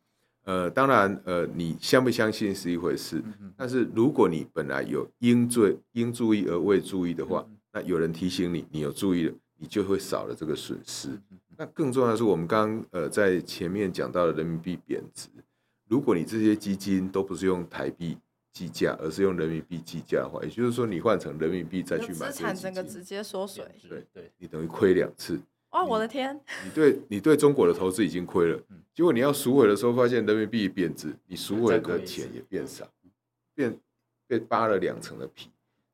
[0.45, 3.23] 呃，当然，呃，你相不相信是一回事，
[3.57, 11.09] 但是如果你本来有应注应注意而未注意的话，那有人提醒你，你有注意了，你就会少了这个损失。
[11.57, 15.29] 那更重要的是，我们刚呃在前面讲到的人民币贬值，
[15.89, 18.19] 如果你这些基金都不是用台币
[18.53, 25.41] 计价，而是用人民币计价的话，也就是说你换成人民币再去买，资产整个直接缩水，对对，你等于亏两次。
[25.75, 26.41] 哦，我的天！
[26.65, 28.59] 你对你对中国的投资已经亏了，
[28.95, 32.89] 结果你要赎回的时候，发现人民币贬值，你赎回的钱也变少，
[33.55, 33.77] 变
[34.27, 35.51] 被扒了两层的皮。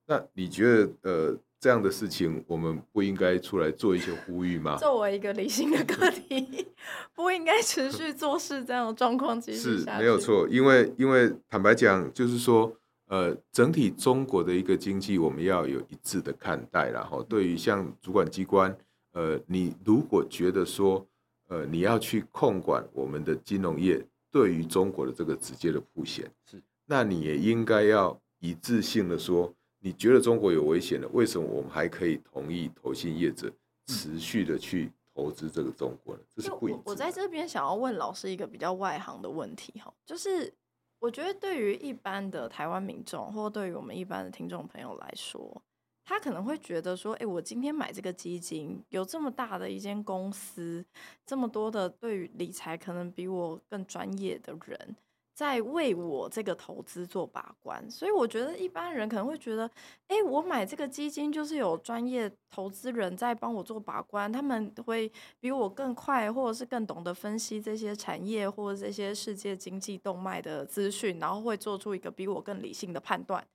[0.06, 1.36] 那你觉得呃？
[1.62, 4.76] 这样的事情，我们不应该出来做一些呼吁吗？
[4.80, 6.66] 作为一个理性的个体，
[7.14, 10.48] 不应该持续做事，这样的状况其实是没有错。
[10.48, 12.74] 因为，因为坦白讲，就是说，
[13.08, 16.88] 呃，整体中国的一个经济，我们要有一致的看待。
[16.88, 18.74] 然后，对于像主管机关，
[19.12, 21.06] 呃，你如果觉得说，
[21.48, 29.52] 呃，你要去控管我们的金融业，对于中国的这个直接的铺险，是，那你也应该要一致性的说。
[29.82, 31.08] 你觉得中国有危险了？
[31.08, 33.50] 为什么我们还可以同意投信业者
[33.86, 36.20] 持续的去投资这个中国呢？
[36.36, 36.82] 这是不一样。
[36.84, 40.52] 我在这边想要问老师一个比较外行的问题哈，就是
[40.98, 45.62] 我觉得对于一般的台湾民众，或对于我们一般的听众朋友来说，
[46.10, 50.84] 他可能会觉得说，哎，我今天买这个基金，有这么大的一间公司，
[51.24, 54.96] 这么多的对于理财可能比我更专业的人。
[55.32, 59.70] 在为我这个投资做把关，所以我觉得一般人可能会觉得，
[60.08, 73.46] 哎，我买这个基金就是有专业投资人在帮我做把关，他们会比我更快，或者是更懂得分析这些产业或者这些世界经济动脉的资讯，然后会做出一个比我更理性的判断。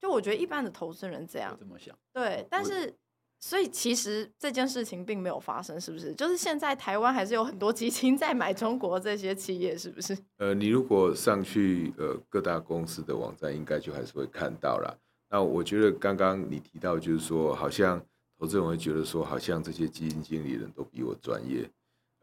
[0.00, 2.94] 就我觉得一般的投资人这样这么想，对，但是。
[3.40, 6.12] 所以其实这件事情并没有发生，是不是？
[6.12, 10.18] 就是现在台湾还是有很多基金在买中国这些企业，是不是？
[10.38, 14.92] 呃，你如果上去呃各大公司的网站，应该就还是会看到啦。
[15.30, 18.04] 那我觉得刚刚你提到，就是说好像
[18.36, 21.70] 投资人会觉得说，好像这些基金经理人都比我专业。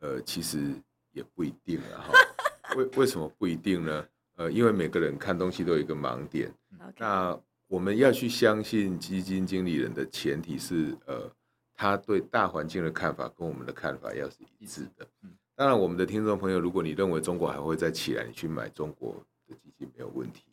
[0.02, 0.74] 呃，其实
[1.14, 2.12] 也不一定了哈。
[2.76, 4.06] 为为什么不一定呢？
[4.36, 6.54] 呃，因为每个人看东西都有一个盲点。
[6.98, 7.40] 那
[7.76, 11.30] 我们要去相信基金经理人的前提是，呃，
[11.74, 15.06] 他对大环境的看法跟我们的看法要是一致的。
[15.24, 19.14] 嗯当然，我们的听众朋友，如果你认为中国还会再起来，你去买中国
[19.46, 20.44] 的基金没有问题。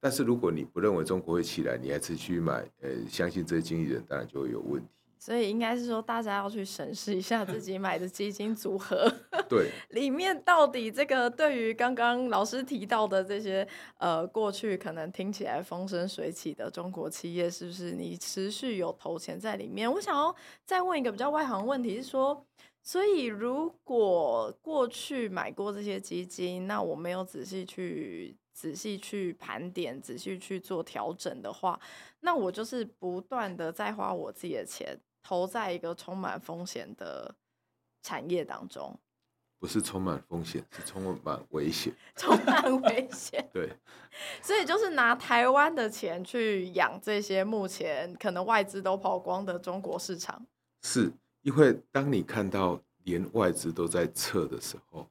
[0.00, 4.88] 但是，如果你不认为中国会起来，你还是去买，呃，相信这些经理人，当然就会有问题。
[5.18, 9.10] 所以应该是说，大家要去审视一下自己买的基金组合，
[9.48, 13.66] 对，里面到底这个对于刚刚老师提到的这些
[13.98, 19.90] 呃过去可能听起来风生水起的中国企业，是不是你持续有投钱在里面？
[19.90, 22.46] 我想要再问一个比较外行问题，是说，
[22.82, 31.80] 所以如果过去买过这些基金，那我没有仔细去仔细去盘点，仔细去做调整的话，
[32.20, 34.96] 那我就是不断的在花我自己的钱。
[35.26, 37.34] 投在一个充满风险的
[38.00, 38.96] 产业当中，
[39.58, 41.92] 不是充满风险，是充满危险。
[42.14, 43.68] 充满危险，对。
[44.40, 50.46] 所以就是拿台湾的钱去养这些目前可能外资都跑光的中国市场。
[50.82, 51.12] 是
[51.42, 55.08] 因为当你看到连外资都在撤的时候，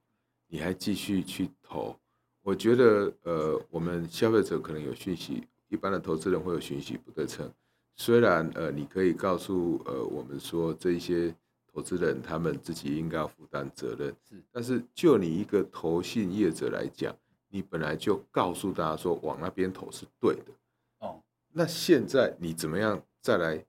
[0.47, 1.93] 你还继续去投，
[2.41, 7.51] 我觉得呃，我们消费者可能有讯息，一般的投资人会有讯息不对称。
[7.95, 11.33] 虽然呃，你可以告诉呃我们说这些
[11.71, 17.15] 投资人他们自己应该要负担责任，是，但是就你一个投信业者来讲，
[17.49, 20.51] 你本来就告诉大家说往那边投是对的，
[20.99, 21.21] 哦，
[21.51, 23.63] 那现在你怎么样再来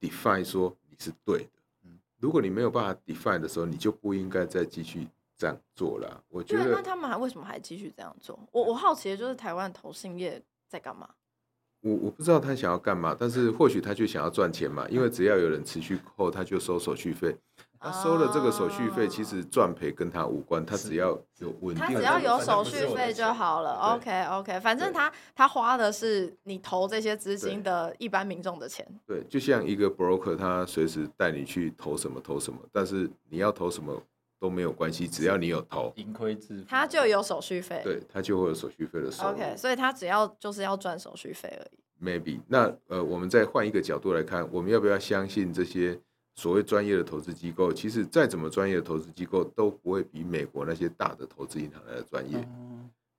[0.00, 1.60] define 说你是对的？
[1.84, 5.06] 嗯，如果你没有办法 define 的时候，你就不应该再继续
[5.36, 6.22] 这样做了。
[6.28, 8.38] 我觉得那他们还为什么还继续这样做？
[8.52, 11.08] 我我好奇的就是台湾投信业在干嘛？
[11.82, 17.36] 我我不知道他想要干嘛，但是或许他就想要赚钱嘛，因为只要有人持续扣，他就收手续费。
[17.84, 23.72] 他收了这个手续费，其实赚赔跟他无关，他只要有稳定，他只要有手续费就好了。
[23.96, 28.86] OK OK，反正他他花的是你投这些资金的一般民众的钱。
[29.04, 34.00] 对，就像一个 broker，他随时带你去投什么投什么，但是你要投什么。
[34.42, 39.30] 都没有关系，只要你有投，盈亏自负，他就有手续费，对，他就会有手续费的收入。
[39.30, 42.04] OK，所以他只要就是要赚手续费而已。
[42.04, 45.96] Maybe，那呃，我们再换一个角度来看，我们要不要相信这些
[46.34, 47.72] 所谓专业的投资机构？
[47.72, 52.44] 其实再怎么专业的投资机构都不会比美国那些大的投资银行来的专业。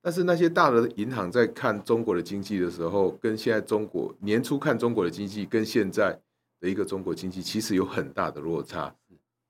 [0.02, 6.20] 但是那些大的银行在看中国的经济的时候，跟现在中国年初看中国的经济，跟现在
[6.60, 8.94] 的一个中国经济其实有很大的落差。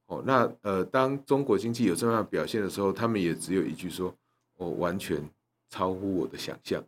[0.07, 4.13] 哦，那呃，当中国经济有这样的表现的时候，他们也只有一句说：
[4.57, 5.21] 哦，完全
[5.69, 6.83] 超乎我的想象。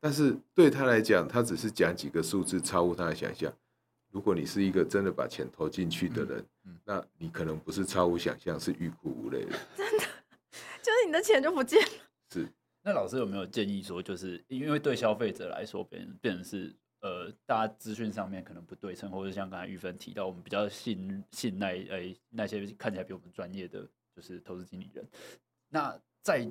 [0.00, 3.52] 但是对他来讲，他只是讲几个数字，超乎他的想象。
[4.10, 9.58] 如果你是一个真的把钱投进去的人，嗯嗯、那你可能不是超乎想象，是欲哭无泪的。
[9.76, 10.04] 真的，
[10.82, 11.92] 就是你的钱就不见了。
[12.32, 12.46] 是。
[12.82, 16.70] 那老师有没有建议说，就是因为对消费者来说，变变成是
[17.04, 23.86] 呃，大家资讯上面可能不对称，或者像刚才玉芬提到，我们比较信信赖诶那些看起来比我们专业的
[24.16, 25.06] 就是投资经理人。
[25.68, 26.50] 那在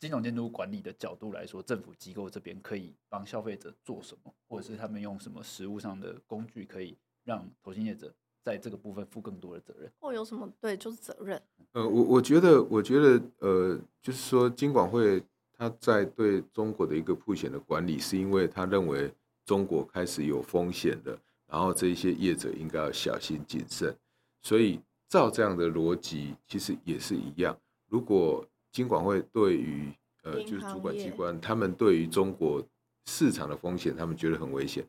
[0.00, 9.88] 金融监督管理的角度来说，政府机构这边可以帮消费者做什么，或者是他们用什么实物上的工具，可以让投信业者在这个部分负更多的责任？
[10.00, 11.40] 或有什么对，就是责任。
[11.74, 15.22] 呃，我我觉得，我觉得，呃，就是说，金管会
[15.56, 19.14] 他在对中国的一个普险的管理，是因为他认为
[19.44, 23.94] 中国开始有风险了，然后这一些业者应该要小心谨慎。
[24.42, 27.56] 所以照这样的逻辑，其实也是一样，
[27.88, 32.62] 如果金管会对于呃，就是主管机关，他们对于中国
[33.06, 34.86] 市场的风险，他们觉得很危险。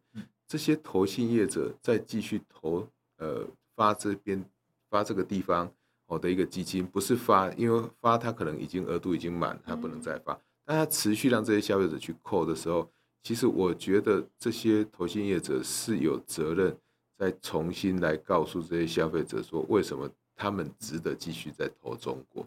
[0.47, 2.87] 这些投信业者再继续投
[3.17, 3.45] 呃
[3.75, 4.43] 发这边
[4.89, 5.71] 发这个地方
[6.05, 10.39] 哦的一个基金，不是发，因为发它可能已经额度已经满，它不能再发。
[10.63, 12.87] 但它持续让这些消费者去扣的时候，
[13.23, 16.77] 其实我觉得这些投信业者是有责任
[17.17, 22.45] 再重新来告诉这些消费者说，为什么他们值得继续在投中国。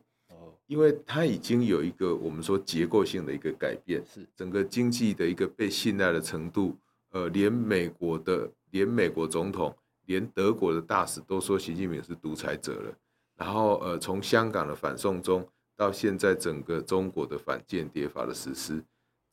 [0.69, 6.77] 因为它已经有一个我们说结构性的一个改变，是整个经济的一个被信赖的程度，
[7.13, 9.73] 呃，连美国的连美国总统，
[10.07, 12.93] 连德国的大使都说习近平是独裁者了。
[13.37, 15.47] 然后呃，从香港的反送中
[15.77, 18.83] 到现在整个中国的反间谍法的实施，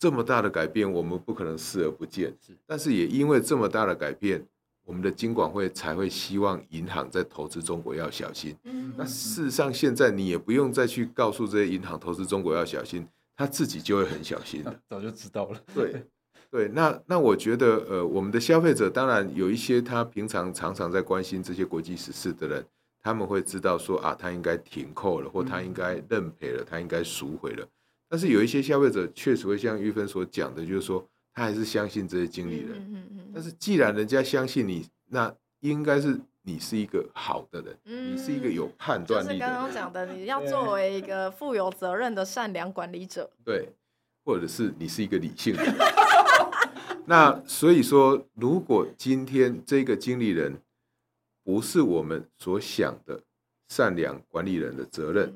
[0.04, 2.36] 这么大的改变，我们不可能视而不见。
[2.46, 4.46] 是，但是也因为这么大的改变。
[4.84, 8.54] 我们的金管会才会希望银行在投资中国要小心。
[8.98, 14.78] 那事实上，现在你也不用再去告诉这些银行投资中国要小心，他自己就会很小心的。
[14.90, 15.62] 早就知道了。
[15.74, 16.06] 对，
[16.52, 16.68] 对。
[16.68, 22.66] 那那我觉得，呃，我们的消费者当然有一些他平常常常在关心这些国际时事的人，
[23.02, 27.66] 他们会知道说啊，他应该停扣了，或他应该认赔了，他应该赎回了。
[28.14, 31.04] 但是有一些消费者确实会像玉芬所讲的，就是说。
[31.36, 39.40] 他还是相信这些经理人，嗯嗯嗯，但是既然人家相信你，那应该是你是一个好的人，嗯、你是一个有判断力的人。
[39.40, 43.68] 就是刚刚讲的， 你要作为一个负有责任的善良管理者，对，
[44.24, 45.74] 或者是你是一个理性的人。
[47.08, 50.62] 那所以说，如果今天这个经理人
[51.44, 53.20] 不是我们所想的
[53.70, 55.34] 善良管理人的责任，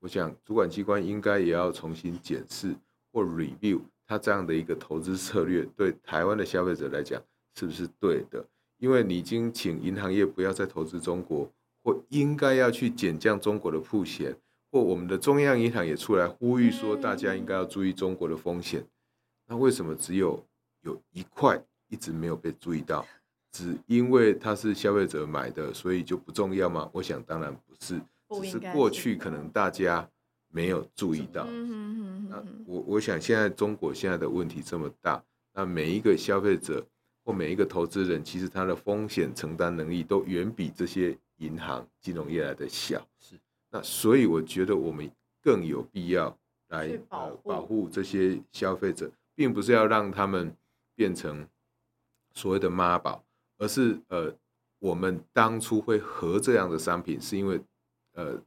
[0.00, 2.74] 我想主管机关应该也要重新检视
[3.12, 3.80] 或 review。
[4.06, 7.22] 他这样的一个投资策略，对台湾的消费者来讲
[7.54, 8.42] 是不是对的？
[8.78, 11.50] 因为你已经请银行业不要再投资中国，
[11.82, 14.34] 或应该要去减降中国的曝险，
[14.70, 18.82] 或我们的中央银行也出来呼吁说，大家应该要注意中国的风险。
[19.46, 20.42] 那为什么只有
[20.82, 23.04] 有一块一直没有被注意到？
[23.50, 26.88] 只因为它是消费者买的，所以就不重要吗？
[26.92, 28.00] 我想当然不是，
[28.30, 30.08] 只是过去可能大家。
[30.50, 35.22] 没有注意到，那我我想现在中国现在的问题这么大，
[35.52, 36.82] 那每一个消费者
[37.22, 43.06] 或每一个投资人，其实他的风险承担能力都远比这些银行金融业来的小。
[43.20, 43.34] 是，
[43.70, 45.08] 那所以我觉得我们
[45.42, 46.34] 更有必要
[46.68, 50.50] 来保保护这些消费者，并不是要让他们
[50.94, 51.46] 变成
[52.32, 53.22] 所谓的妈宝，
[53.58, 54.34] 而是呃，
[54.78, 57.60] 我们当初会合这样的商品，是因为
[58.18, 58.42] 呃，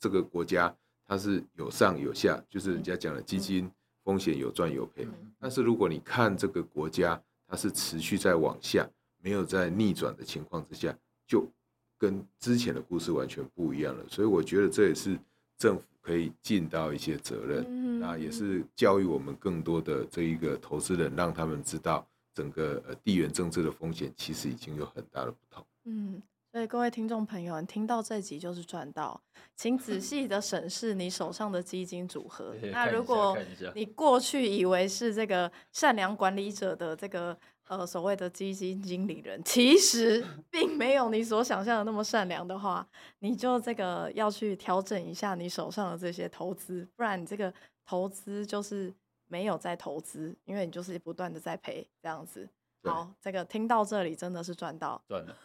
[0.00, 0.74] 这个国家。
[1.08, 3.70] 它是有上有下，就是人家讲的基金
[4.02, 5.06] 风险有赚有赔。
[5.38, 8.84] 但是如果你看这个国家，它是持续在往下，
[9.22, 10.92] 没有在逆转的情况之下，
[11.24, 11.48] 就
[11.96, 14.04] 跟之前的故事完全不一样了。
[14.08, 15.16] 所以我觉得这也是
[15.56, 25.64] 政府可以尽到一些责任，那也是教育我们更多的这一个投资人，让他们知道整个呃地缘政治的风险其实已经有很大的不同。
[25.84, 26.20] 嗯。
[26.56, 29.20] 所以各位听众朋友，你听到这集就是赚到，
[29.56, 32.54] 请仔 细的审视你手上的基金组合。
[32.72, 33.36] 那如果
[33.74, 37.38] 你过去以为是这个善良管理者的这个
[37.68, 42.88] 呃所谓的基金经理人，其实 并没有你所想象的那么善良的话，
[43.18, 47.52] 你就这个要去调整一下你手上的这些投资，不然你这个
[47.84, 48.90] 投资就是
[49.28, 52.48] 没有在投资，因为你就是不断的在赔这样子。
[52.82, 55.36] 好，这个听到这里真的是赚到赚了。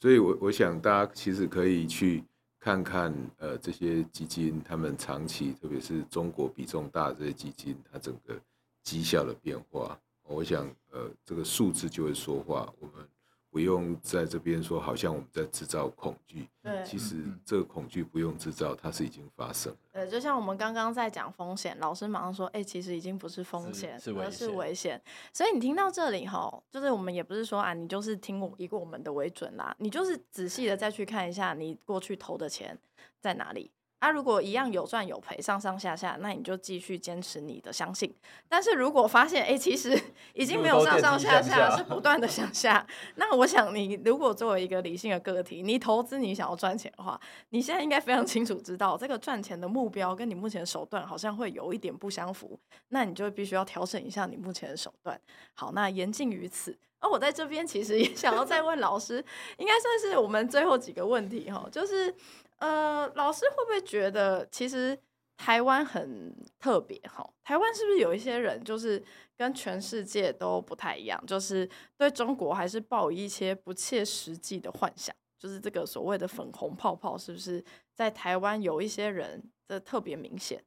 [0.00, 2.24] 所以我，我想大家其实可以去
[2.58, 8.34] 看看，呃，这些基金他们长期，特别是中国比重大的这些基金，它整个
[8.82, 9.98] 绩效的变化。
[10.22, 12.72] 我想，呃，这个数字就会说话。
[12.78, 13.06] 我们
[13.50, 16.48] 不用在这边说，好像我们在制造恐惧。
[16.62, 19.78] 对，其实这个恐惧不用制造，它是已经发生了。
[19.92, 25.02] 对，就像我们刚刚在讲风险，老师马上说，哎、欸，其实已经不是风险，是危险，而是危险。
[25.32, 32.78] 所以你听到这里哈，就是我们也不是说啊，你就是听我以我们的为准啦，你就是仔细的再去看一下你过去投的钱
[33.20, 33.70] 在哪里。
[34.00, 38.12] 啊，如果一样有赚有赔，上上下下，那你就继续坚持你的相信。
[38.48, 39.96] 但是如果发现，哎、欸，其实
[40.32, 42.84] 已经没有上上下下，是不断的向下，
[43.16, 47.20] 那我想你如果作为一个理性的个体，你投资你想要赚钱的话，
[47.50, 55.20] 你现在应该非常清楚知道，这个赚钱的目标跟你目前的手段好像会有一点不相符，那你就必须要调整一下你目前的手段。
[55.52, 56.74] 好，那言尽于此。
[57.00, 59.22] 而我在这边其实也想要再问老师，
[59.58, 62.14] 应该算是我们最后几个问题哈，就是。
[62.60, 64.98] 呃，老师会不会觉得其实
[65.36, 67.28] 台湾很特别哈？
[67.42, 69.02] 台湾是不是有一些人就是
[69.36, 75.14] 跟全世界都不太一样，就是对中国还是抱有一些不切实际的幻想？
[75.38, 80.62] 就是这个所谓的粉红泡泡，是不是在台湾有一些人的特别明显？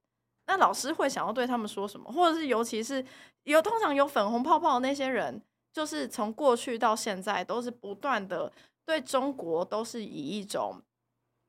[0.48, 2.12] 那老师会想要对他们说什么？
[2.12, 3.06] 或者是尤其是
[3.44, 5.40] 有通常有粉红泡泡的那些人，
[5.72, 8.52] 就是从过去到现在都是不断的
[8.84, 10.82] 对中国都是以一种。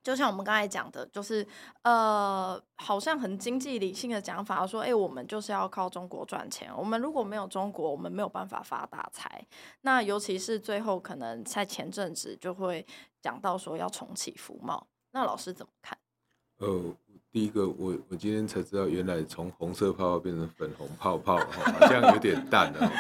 [0.05, 1.45] 就像我们刚才讲的，就是
[1.83, 6.71] 呃，好像很经济理性的讲法，说，哎、欸，我们就是要靠中国赚钱。
[6.77, 9.43] 我们如果没有中国，我们没有办法发大财。
[9.81, 12.87] 那尤其是最后可能在前阵子就会
[13.23, 14.87] 讲到说要重启服贸。
[15.13, 15.97] 那老师怎么看？
[16.59, 16.83] 呃，
[17.33, 22.93] 第一个，我我今天才知道，原来从红色泡泡变成粉红泡泡，好像有点淡了。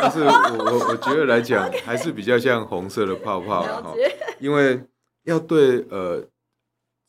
[0.00, 3.92] 但是我我我觉得来讲， 还是比较像红色的泡泡哈，
[4.38, 4.80] 因为
[5.24, 6.24] 要对呃。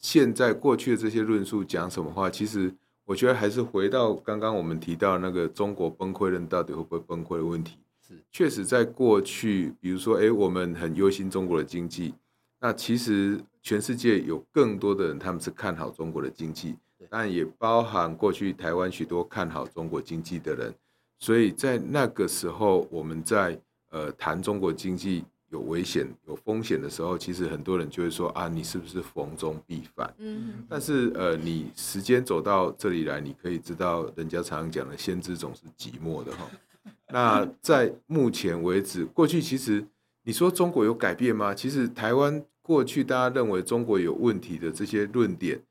[0.05, 2.29] 现在过去的这些论述讲什么话？
[2.29, 2.71] 其实
[3.05, 7.79] 我觉得还是回到刚刚我们提到那个中国崩溃论到底会不会崩溃的问题。
[8.07, 12.13] 是，确实在过去，比如说，哎，我们很忧心中国的经济。
[12.59, 16.75] 那其实全世界有更多的人，他们是看好中国的经济，
[17.09, 20.71] 但也包含过去台湾许多看好中国经济的人。
[21.17, 25.25] 所以在那个时候，我们在呃谈中国经济。
[25.55, 30.13] 有危险、有风险的时候，其实很多人就会说啊，你是不是逢中必反？
[30.17, 36.45] 嗯，但是呃，你时间走到这里来，你可以知道，人家常常讲的“先知总是寂寞的”哈。
[37.07, 39.85] 那在目前为止，过去其实
[40.23, 41.55] 你说中国有改变吗？
[41.55, 45.61] 其实台湾过去大家认为中国有问题的这些论点，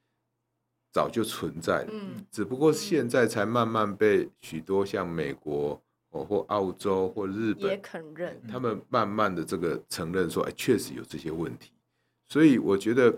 [0.93, 5.78] 早就存在了，嗯，只不过现在才慢慢被许多像美国。
[6.23, 11.71] 或澳洲或日本也肯认，他们慢慢的这个承认说，哎，确实有这些问题。
[12.29, 13.15] 所以我觉得，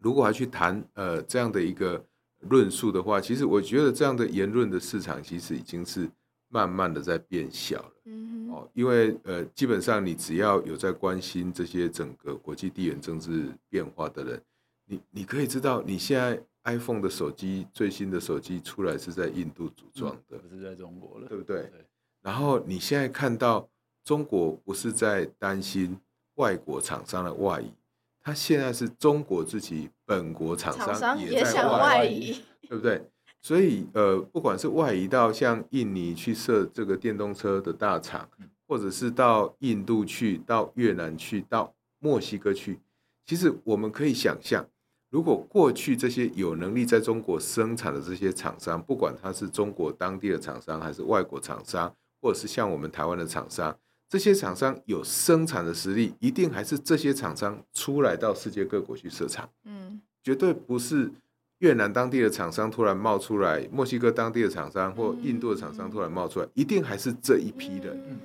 [0.00, 2.02] 如果还去谈呃这样的一个
[2.48, 6.08] 论述的话，其实我觉得这样的言论的市场其实已经是
[6.48, 7.92] 慢慢的在变小了。
[8.04, 14.42] 嗯哦，因为呃基本上你只要有在关心这些整个国际地缘政治变化的人，
[14.86, 21.62] 你你可以知道，你现在 iPhone 的手机最新的手机出来是在印度组装的，不是在中国了，对不对？
[21.62, 21.86] 对
[22.22, 23.68] 然后你现在看到
[24.04, 25.98] 中国不是在担心
[26.34, 27.72] 外国厂商的外移，
[28.20, 33.02] 他现在是中国自己本国厂商也在外移，对不对？
[33.40, 38.28] 所以呃，不管是外移到像印尼去设这个电动车的大厂，
[38.66, 42.80] 或者是到印度去、到越南去、到墨西哥去，
[43.24, 44.66] 其实我们可以想象，
[45.08, 51.94] 如果过去这些有能力在中国生产的这些厂商，不管他是中国当地的厂商还是外国厂商。
[52.20, 53.76] 或者是像我们台湾的厂商，
[54.08, 59.48] 这些厂商有生产的实力，一定还是这些厂商出来到世界各国去设厂。
[59.64, 61.12] 嗯，绝对不是
[61.58, 68.18] 越南当地的厂商突然冒出来，墨西哥当地的厂商或印度的厂商突然冒出来，一定还是这一批人。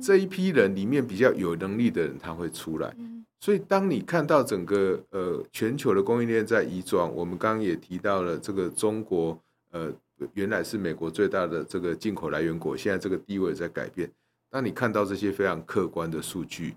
[0.00, 2.94] 这一批人里面比较有能力的人，他会出来。
[3.40, 9.38] 所以，当你看到整个呃全球的供应链在移转，我们刚刚也提到了这个中国
[9.70, 9.90] 呃。
[10.34, 14.10] 原来是美国最大的这个进口来源国，现在这个地位在改变。
[14.48, 16.76] 当你看到这些非常客观的数据，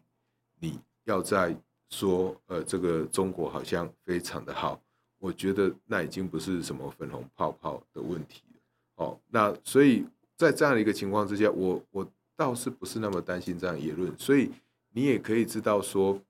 [0.59, 1.55] 你要再
[1.89, 4.79] 说，呃，这个中国好像非常的好，
[5.17, 9.05] 我觉得那已经不是什么粉红泡泡的问题了。
[9.05, 10.05] 哦，那所以
[10.37, 14.11] 在这样的一个情况之下，我我倒是不是那么担心这样言论。
[14.17, 14.51] 所以
[14.91, 16.21] 你也可以知道说，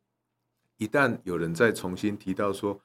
[0.78, 2.80] 一旦有人再重新提到说，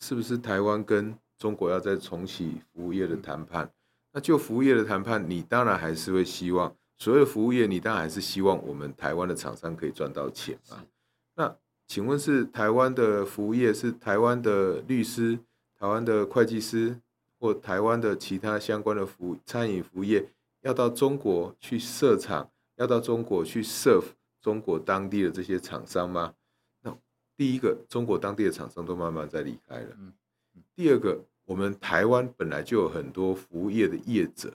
[0.00, 3.70] 是不是台湾跟中国要再重启服务业的谈判，
[4.12, 10.82] 那就服务业的谈判，你当然还是会希望所有的服务业，你当然还是希望我们台湾的厂商可以赚到钱嘛。
[11.34, 11.56] 那
[11.86, 15.38] 请问是台湾的服务业，是台湾的律师、
[15.78, 16.98] 台湾的会计师，
[17.38, 20.28] 或台湾的其他相关的服务餐饮服务业，
[20.62, 24.06] 要到中国去设厂，要到中国去 serve
[24.40, 26.32] 中国当地的这些厂商吗？
[26.82, 26.96] 那
[27.36, 29.96] 第一个，中国当地的厂商都慢慢在离开了。
[30.76, 34.52] 第二个，我们台湾本来就有很多服务业的业者，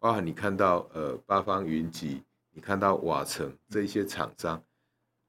[0.00, 4.60] 包含你看到呃八方云集，你看到瓦城这一些厂商，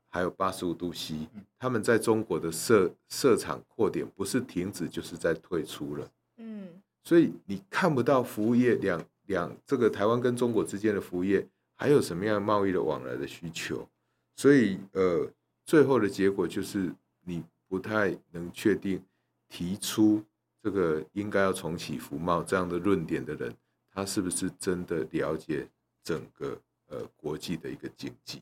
[0.09, 1.27] 还有八十五度 C，
[1.59, 6.11] 他们在中国的设设厂扩点不是停止就是在退出了。
[6.37, 6.69] 嗯，
[7.03, 13.87] 所以你看不到服务业两两这个台湾跟中国之间的服务业还有什么样贸易的往来的需求，
[14.35, 15.31] 所以呃，
[15.67, 16.91] 最后的结果就是
[17.25, 18.99] 你不太能确定
[19.47, 20.23] 提出
[20.61, 23.53] 这个应该要重启服贸这样的论点的人，
[23.91, 25.67] 他是不是真的了解
[26.03, 26.57] 整个
[26.87, 28.41] 呃国际的一个经济？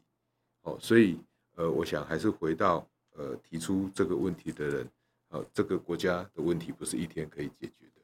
[0.62, 1.18] 哦，所以
[1.56, 4.90] 呃，我想还是回到呃提出这个问题的人，
[5.30, 8.02] 呃，这个国家的问题不是一天可以解决的。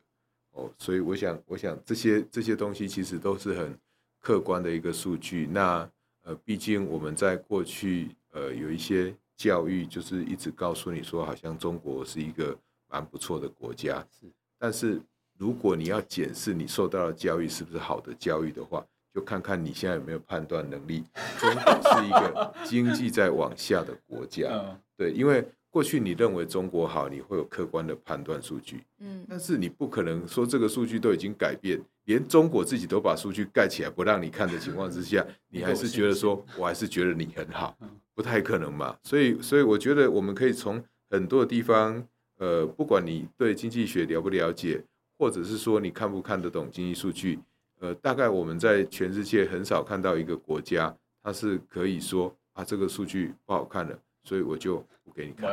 [0.52, 3.78] 哦，所以我想，我想这些这些东西其实都是很。
[4.22, 5.88] 客观的一个数据，那
[6.24, 12.58] 呃，毕竟我们在过去呃有一些教育，就是一直告诉你说，好像中国是一个
[12.90, 14.06] 蛮不错的国家。
[14.12, 14.28] 是，
[14.58, 15.00] 但是
[15.38, 21.04] 如果你要检视你受到的教育是不是好的教育的话，就看看你现在有没有判断能力。
[21.40, 24.50] 中国是一个经济在往下的国家，
[24.98, 25.46] 对，因为。
[25.76, 37.78] 过去你认为中国好，你会有客观的判断数据，嗯，但是你不可能说这个数据都已经改变，连中国自己都把数据盖起来不让你看的情况之下，你还是觉得说，我还是觉得你很好，
[38.14, 38.98] 不太可能嘛。
[39.04, 42.02] 所以，所以我觉得我们可以从很多的地方，
[42.38, 44.84] 呃，不管你对经济学了不了解，
[45.18, 47.40] 或者是说你看不看得懂经济数据，
[47.80, 54.00] 呃，大概我们在全世界很少看到一个国家，它是可以说啊，这个数据不好看了。
[54.24, 55.48] 所以我就不给你看。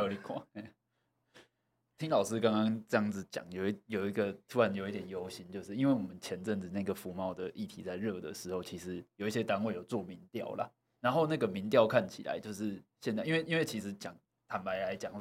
[1.99, 10.69] 听老师刚刚这样子讲，有一有一个突然有一点忧心，就是因为我们前阵子那个服贸的议题在热的时候，其实有一些单位有做民调啦。
[11.01, 14.17] 然后那个民调看起来就是现在，因为因为其实讲
[14.49, 15.13] 坦白来讲，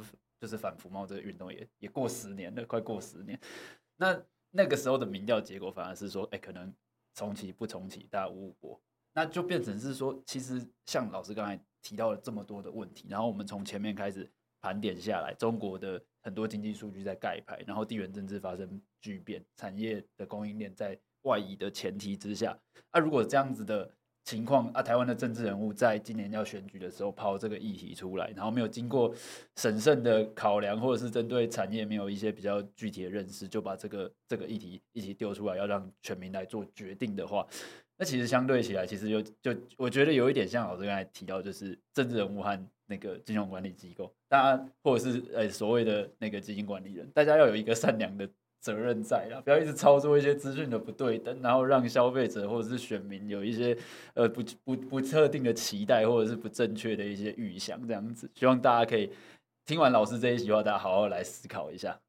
[0.41, 3.39] 就是反服贸这个运动也也过十年了，快过十年。
[3.97, 4.19] 那
[4.49, 6.73] 那个时候的民调结果反而是说，哎，可能
[7.13, 8.81] 重启不重启，大家无果。
[9.13, 14.27] 那就变成是说，其实像老师刚才提到了这么多的问题，然后我们从前面开始
[14.61, 22.57] 盘点下来，中国的很多经济数据在盖牌，然后地缘政治发生巨变，产业的供应链在外移的前提之下，
[22.89, 23.93] 啊，如果这样子的
[24.23, 29.13] 情况啊，台湾的政治人物在今年要选举的时候抛这个议题出来，然后没有经过
[29.55, 37.45] 审慎的考量，或者是针对产业没有一些比较具体的认识，就把这个这个议题一起丢出来，要让全民来做决定的话。
[37.97, 48.27] 那其实相对起来，其实有就我觉得有一点像老师刚才提到，就是政治人物和那个金融管理机构，大家或者是呃所谓的那个基金管理人，大家要有一个善良的
[48.61, 53.77] 责任在啦，不要一直操作一些资讯的不对等，然后让消费者或者是选民有一些
[54.13, 58.29] 呃不不不特定的期待，或者是不正确的一些预想，这样子。
[58.35, 59.11] 希望大家可以
[59.65, 61.99] 听完老师这一席话，大家好好来思考一下。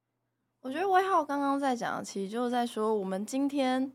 [0.60, 3.92] 我觉得威浩刚刚在讲，其实就是在说我们今天。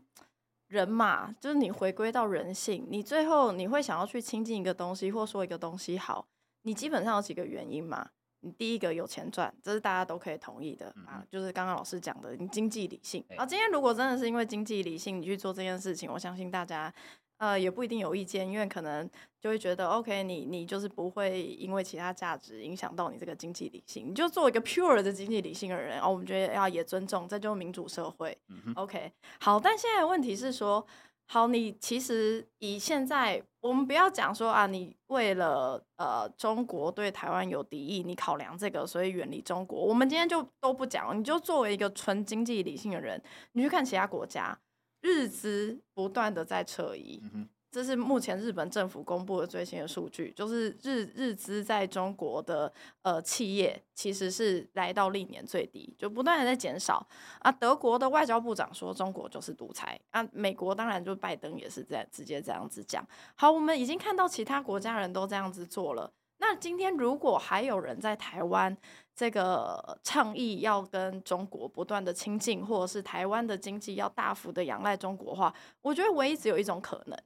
[0.68, 6.26] 人嘛，就是你回归到人性，你最后你会想要去亲近一个东西，或说一个东西好，
[6.60, 8.10] 你基本上有几个原因嘛。
[8.40, 13.24] 你第一个有钱赚，这是大家都可以同意的啊，就是刚刚老师讲的，你经济理性。
[13.36, 16.92] 啊，今天如果真的是因为经济理性你去做这件事情，我相信大家。
[17.38, 19.08] 呃，也不一定有意见，因为可能
[19.40, 28.36] 就会觉得，OK，你你就是不会因为其他价值影响到你这个经济理性，你就做一个 pure 的经济理性的人，哦，我们觉得要也尊重，这就是民主社会。
[28.74, 30.84] OK，好，但现在问题是说，
[31.30, 39.78] 好，你其实以现在我们不要讲说啊，你为了呃中国对台湾有敌意，你考量这个，所以远离中国。
[39.78, 43.22] 我们今天就都不讲，你就作为一个纯经济理性的人，
[43.52, 44.58] 你去看其他国家。
[45.00, 47.22] 日资不断的在撤移，
[47.70, 57.06] 这是目前日本政府公布的最新的数据，就是日日资在中国的呃企业其实是来到历年最低，就不断的在减少
[57.40, 57.52] 啊。
[57.52, 63.06] 德国的外交部长说中国就是独裁啊，美国当然就拜登也是在直接这样子讲。
[63.34, 68.74] 好，我们已经看到其他国家人都这样子做了，那今天如果还有人在台湾，
[69.14, 75.52] 这个倡议要跟中国不断的亲近，或者是台湾的经济要大幅的仰赖中国化，
[75.82, 77.18] 我觉得唯一只有一种可能，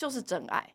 [0.00, 0.74] 就是真爱。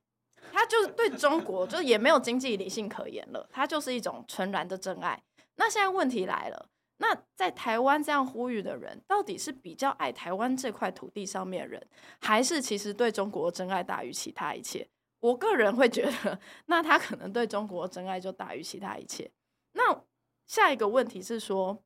[0.54, 5.20] 他就是对中国就也没有经济理性可言了，他就是一种纯然的真爱。
[5.56, 11.86] 那现在问题来了，那在台湾这样呼吁的人，到底是比较爱台湾这块土地上面人，
[12.22, 14.88] 还是其实对中国真爱大于其他一切？
[15.22, 19.32] 我个人会觉得，那他可能对中国真爱就大于其他一切。
[19.74, 20.04] 那。
[20.48, 21.82] 下一个问题是说，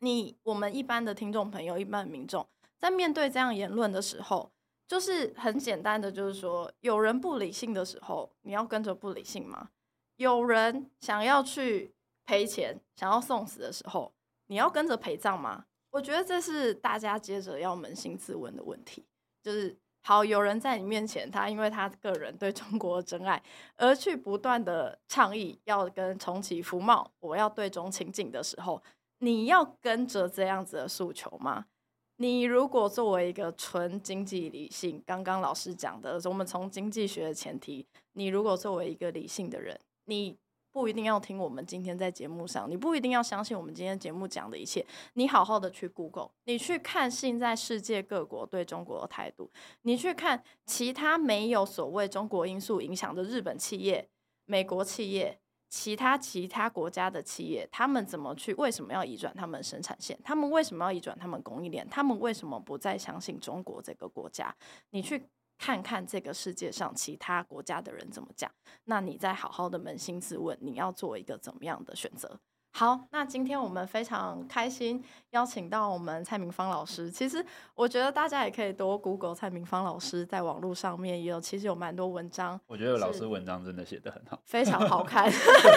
[0.00, 2.46] 你我们一般的听众朋友、一般的民众，
[2.78, 4.52] 在面对这样言论的时候，
[4.86, 9.70] 就是很简单的，就是说，有人不理性的时候，你要跟着不理性吗？
[10.16, 14.12] 有人想要去赔钱、想要送死的时候，
[14.46, 15.66] 你要跟着陪葬吗？
[15.90, 19.04] 我觉得这是大家接着要扪心自问的问题。
[19.42, 23.42] 就是好，有人在你面前，他因为他个人对中国的真爱，
[23.76, 28.82] 而去不断的倡议要跟重启服贸，我要对中亲近的时候，
[29.18, 31.66] 你要跟着这样子的诉求吗？
[32.18, 40.36] 你如果作为一个纯经济理性，刚刚老师讲的，我们从经济学的前提，你如果作为一个理性的人，你
[40.72, 49.50] 不一定要听我们今天在节目上，你不一定要相信我们今天节目讲的一切，你好好的去 Google，你去看现在世界各国对中国的态度，
[49.82, 54.08] 你去看其他没有所谓中国因素影响的日本企业、
[54.46, 55.38] 美国企业。
[55.68, 58.54] 其他其他国家的企业，他们怎么去？
[58.54, 60.18] 为什么要移转他们生产线？
[60.24, 61.86] 他们为什么要移转他们供应链？
[61.88, 64.54] 他们为什么不再相信中国这个国家？
[64.90, 68.50] 你去看看这个世界上其他国家的人怎么讲，
[68.84, 72.38] 那你再好好的扪心自问，你要做一个怎么样的选择？
[72.78, 77.10] 好，那今天我们非常开心邀请到我们蔡明芳老师。
[77.10, 77.42] 其实
[77.74, 82.60] 我觉得大家也可以多 Google 蔡明芳老师，在网络上面也有其实有蛮多文章。
[82.66, 85.26] 我觉得老师文章真的写得很好，非常好 看。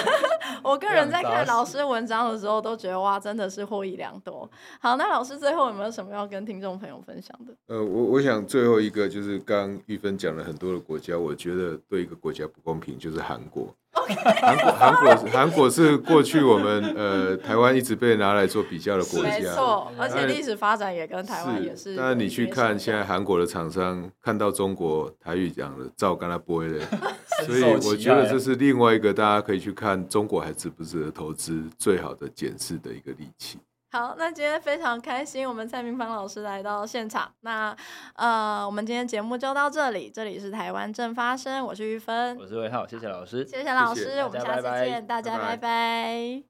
[0.61, 4.51] 我个人在看老师文章的时候都觉得哇，真的是获益良多。
[4.81, 7.55] 好，那老师最后有没有什么要跟听众朋友分享的？
[7.67, 13.73] 呃，我我想最后一个就是刚刚玉芬讲了很多的国家，我觉得对一个国家不公平，就是韩国。
[13.91, 21.95] 韩.国韩国韩国是过去我们呃台湾一直被拿来做比较的国家，没错，而且历史发展也跟台湾也是。
[21.95, 26.79] 但是你去看现在韩国的厂商看到中国台语讲的照跟他播的，
[27.45, 33.59] 所以我觉得这是另外一个大家可以去看中国还值不值得投资最好的检视的一个利器。
[33.91, 37.31] 好，那今天非常开心，我们蔡明芳老师来到现场。
[37.41, 37.75] 那
[38.15, 45.39] 呃，我们今天节目就到这里，这里是台湾正发生，我是玉芬，我是魏浩，谢谢老师，谢谢老师，谢谢我们下次见，大家。
[45.39, 46.43] 拜拜。